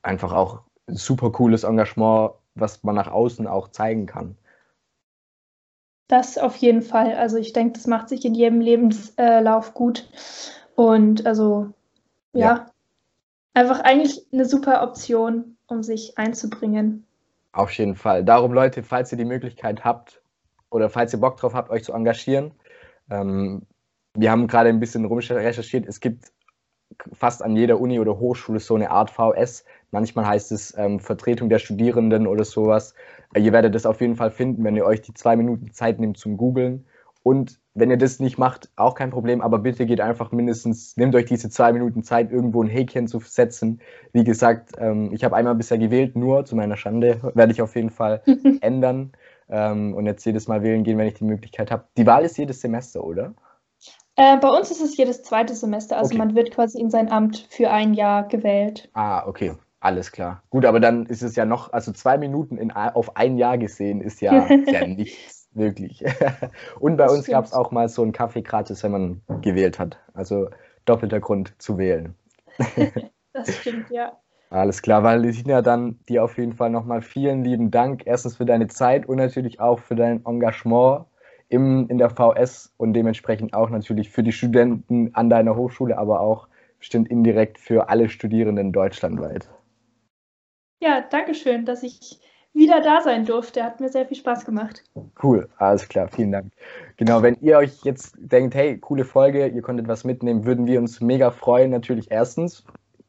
einfach 0.03 0.33
auch 0.33 0.61
ein 0.87 0.95
super 0.95 1.31
cooles 1.31 1.63
Engagement, 1.63 2.33
was 2.53 2.83
man 2.83 2.95
nach 2.95 3.11
außen 3.11 3.47
auch 3.47 3.69
zeigen 3.69 4.05
kann. 4.05 4.37
Das 6.07 6.37
auf 6.37 6.55
jeden 6.57 6.83
Fall. 6.83 7.13
Also 7.15 7.37
ich 7.37 7.53
denke, 7.53 7.73
das 7.73 7.87
macht 7.87 8.09
sich 8.09 8.23
in 8.23 8.35
jedem 8.35 8.61
Lebenslauf 8.61 9.73
gut. 9.73 10.09
Und 10.75 11.25
also 11.25 11.71
ja, 12.33 12.39
ja 12.47 12.65
einfach 13.53 13.81
eigentlich 13.81 14.25
eine 14.31 14.45
super 14.45 14.83
Option, 14.83 15.57
um 15.67 15.83
sich 15.83 16.17
einzubringen. 16.17 17.05
Auf 17.51 17.71
jeden 17.71 17.95
Fall. 17.95 18.23
Darum, 18.23 18.53
Leute, 18.53 18.83
falls 18.83 19.11
ihr 19.11 19.17
die 19.17 19.25
Möglichkeit 19.25 19.83
habt 19.83 20.21
oder 20.69 20.89
falls 20.89 21.13
ihr 21.13 21.19
Bock 21.19 21.37
drauf 21.37 21.53
habt, 21.53 21.69
euch 21.71 21.83
zu 21.83 21.93
engagieren, 21.93 22.51
ähm, 23.09 23.63
wir 24.15 24.31
haben 24.31 24.47
gerade 24.47 24.69
ein 24.69 24.79
bisschen 24.79 25.05
recherchiert, 25.05 25.87
es 25.87 25.99
gibt 25.99 26.31
fast 27.13 27.43
an 27.43 27.55
jeder 27.55 27.79
Uni 27.79 27.99
oder 27.99 28.19
Hochschule 28.19 28.59
so 28.59 28.75
eine 28.75 28.91
Art 28.91 29.09
VS. 29.09 29.63
Manchmal 29.91 30.27
heißt 30.27 30.51
es 30.51 30.75
ähm, 30.77 30.99
Vertretung 30.99 31.49
der 31.49 31.59
Studierenden 31.59 32.27
oder 32.27 32.43
sowas. 32.43 32.93
Äh, 33.33 33.41
ihr 33.41 33.53
werdet 33.53 33.75
das 33.75 33.85
auf 33.85 34.01
jeden 34.01 34.15
Fall 34.15 34.31
finden, 34.31 34.63
wenn 34.63 34.75
ihr 34.75 34.85
euch 34.85 35.01
die 35.01 35.13
zwei 35.13 35.35
Minuten 35.35 35.71
Zeit 35.71 35.99
nehmt 35.99 36.17
zum 36.17 36.37
Googlen. 36.37 36.85
Und 37.29 37.59
wenn 37.75 37.91
ihr 37.91 37.97
das 37.97 38.19
nicht 38.19 38.39
macht, 38.39 38.71
auch 38.75 38.95
kein 38.95 39.11
Problem, 39.11 39.41
aber 39.41 39.59
bitte 39.59 39.85
geht 39.85 40.01
einfach 40.01 40.31
mindestens, 40.31 40.97
nehmt 40.97 41.13
euch 41.13 41.25
diese 41.25 41.51
zwei 41.51 41.71
Minuten 41.71 42.01
Zeit, 42.01 42.31
irgendwo 42.31 42.63
ein 42.63 42.67
Häkchen 42.67 43.07
zu 43.07 43.19
setzen. 43.19 43.81
Wie 44.13 44.23
gesagt, 44.23 44.71
ähm, 44.79 45.11
ich 45.13 45.23
habe 45.23 45.35
einmal 45.35 45.53
bisher 45.53 45.77
gewählt, 45.77 46.15
nur 46.15 46.45
zu 46.45 46.55
meiner 46.55 46.75
Schande, 46.75 47.31
werde 47.35 47.51
ich 47.51 47.61
auf 47.61 47.75
jeden 47.75 47.91
Fall 47.91 48.23
ändern 48.61 49.11
ähm, 49.47 49.93
und 49.93 50.07
jetzt 50.07 50.25
jedes 50.25 50.47
Mal 50.47 50.63
wählen 50.63 50.83
gehen, 50.83 50.97
wenn 50.97 51.05
ich 51.05 51.19
die 51.19 51.23
Möglichkeit 51.23 51.69
habe. 51.69 51.83
Die 51.97 52.07
Wahl 52.07 52.25
ist 52.25 52.35
jedes 52.39 52.61
Semester, 52.61 53.03
oder? 53.03 53.35
Äh, 54.15 54.37
bei 54.37 54.49
uns 54.49 54.71
ist 54.71 54.81
es 54.81 54.97
jedes 54.97 55.21
zweite 55.21 55.53
Semester, 55.53 55.97
also 55.97 56.09
okay. 56.09 56.17
man 56.17 56.33
wird 56.33 56.49
quasi 56.49 56.79
in 56.79 56.89
sein 56.89 57.11
Amt 57.11 57.45
für 57.51 57.69
ein 57.69 57.93
Jahr 57.93 58.27
gewählt. 58.27 58.89
Ah, 58.93 59.27
okay. 59.27 59.53
Alles 59.81 60.11
klar. 60.11 60.41
Gut, 60.49 60.65
aber 60.65 60.79
dann 60.79 61.05
ist 61.05 61.21
es 61.21 61.35
ja 61.35 61.45
noch, 61.45 61.71
also 61.71 61.93
zwei 61.93 62.17
Minuten 62.17 62.57
in, 62.57 62.71
auf 62.71 63.15
ein 63.15 63.37
Jahr 63.37 63.59
gesehen 63.59 64.01
ist 64.01 64.19
ja, 64.19 64.49
ja 64.65 64.87
nichts 64.87 65.38
wirklich. 65.51 66.03
Und 66.79 66.97
bei 66.97 67.05
das 67.05 67.13
uns 67.13 67.27
gab 67.27 67.45
es 67.45 67.53
auch 67.53 67.71
mal 67.71 67.89
so 67.89 68.01
einen 68.01 68.11
Kaffee 68.11 68.41
gratis, 68.41 68.83
wenn 68.83 68.91
man 68.91 69.21
gewählt 69.41 69.79
hat. 69.79 69.99
Also 70.13 70.49
doppelter 70.85 71.19
Grund 71.19 71.53
zu 71.61 71.77
wählen. 71.77 72.15
das 73.33 73.55
stimmt, 73.57 73.89
ja. 73.89 74.17
Alles 74.51 74.81
klar, 74.81 75.03
Valentina, 75.03 75.61
dann 75.61 75.99
dir 76.09 76.23
auf 76.23 76.37
jeden 76.37 76.53
Fall 76.53 76.71
nochmal 76.71 77.01
vielen 77.01 77.43
lieben 77.43 77.69
Dank. 77.69 78.03
Erstens 78.05 78.37
für 78.37 78.45
deine 78.45 78.67
Zeit 78.67 79.07
und 79.07 79.17
natürlich 79.17 79.59
auch 79.59 79.79
für 79.79 79.95
dein 79.95 80.25
Engagement 80.25 81.05
im, 81.49 81.87
in 81.87 81.99
der 81.99 82.09
VS 82.09 82.73
und 82.77 82.93
dementsprechend 82.93 83.53
auch 83.53 83.69
natürlich 83.69 84.09
für 84.09 84.23
die 84.23 84.31
Studenten 84.31 85.13
an 85.13 85.29
deiner 85.29 85.55
Hochschule, 85.55 85.97
aber 85.97 86.21
auch 86.21 86.47
bestimmt 86.79 87.09
indirekt 87.09 87.59
für 87.59 87.89
alle 87.89 88.09
Studierenden 88.09 88.71
deutschlandweit. 88.71 89.49
Ja, 90.81 91.01
danke 91.01 91.35
schön, 91.35 91.65
dass 91.65 91.83
ich 91.83 92.19
wieder 92.53 92.81
da 92.81 93.01
sein 93.01 93.25
durfte. 93.25 93.63
Hat 93.63 93.79
mir 93.79 93.89
sehr 93.89 94.05
viel 94.05 94.17
Spaß 94.17 94.45
gemacht. 94.45 94.83
Cool, 95.21 95.47
alles 95.57 95.87
klar, 95.87 96.07
vielen 96.07 96.31
Dank. 96.31 96.51
Genau, 96.97 97.21
wenn 97.21 97.35
ihr 97.41 97.57
euch 97.57 97.83
jetzt 97.83 98.15
denkt, 98.19 98.55
hey, 98.55 98.77
coole 98.77 99.05
Folge, 99.05 99.47
ihr 99.47 99.61
konntet 99.61 99.87
was 99.87 100.03
mitnehmen, 100.03 100.45
würden 100.45 100.67
wir 100.67 100.79
uns 100.79 101.01
mega 101.01 101.31
freuen. 101.31 101.71
Natürlich 101.71 102.11
erstens, 102.11 102.63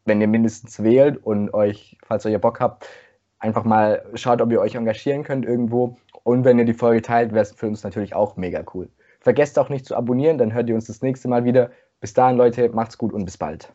wenn 0.05 0.21
ihr 0.21 0.29
mindestens 0.29 0.83
wählt 0.83 1.25
und 1.25 1.53
euch, 1.55 1.99
falls 2.07 2.25
ihr 2.25 2.39
Bock 2.39 2.61
habt, 2.61 2.87
einfach 3.39 3.65
mal 3.65 4.05
schaut, 4.15 4.41
ob 4.41 4.53
ihr 4.53 4.61
euch 4.61 4.75
engagieren 4.75 5.25
könnt 5.25 5.45
irgendwo. 5.45 5.97
Und 6.23 6.45
wenn 6.45 6.59
ihr 6.59 6.65
die 6.65 6.75
Folge 6.75 7.03
teilt, 7.03 7.33
wäre 7.33 7.43
es 7.43 7.53
für 7.53 7.67
uns 7.67 7.83
natürlich 7.83 8.15
auch 8.15 8.37
mega 8.37 8.63
cool. 8.75 8.89
Vergesst 9.21 9.59
auch 9.59 9.69
nicht 9.69 9.87
zu 9.87 9.97
abonnieren, 9.97 10.39
dann 10.39 10.55
hört 10.55 10.69
ihr 10.69 10.75
uns 10.75 10.87
das 10.87 11.03
nächste 11.03 11.29
Mal 11.29 11.45
wieder. 11.45 11.71
Bis 12.01 12.15
dahin, 12.15 12.37
Leute, 12.37 12.69
macht's 12.71 12.97
gut 12.97 13.13
und 13.13 13.25
bis 13.25 13.37
bald. 13.37 13.73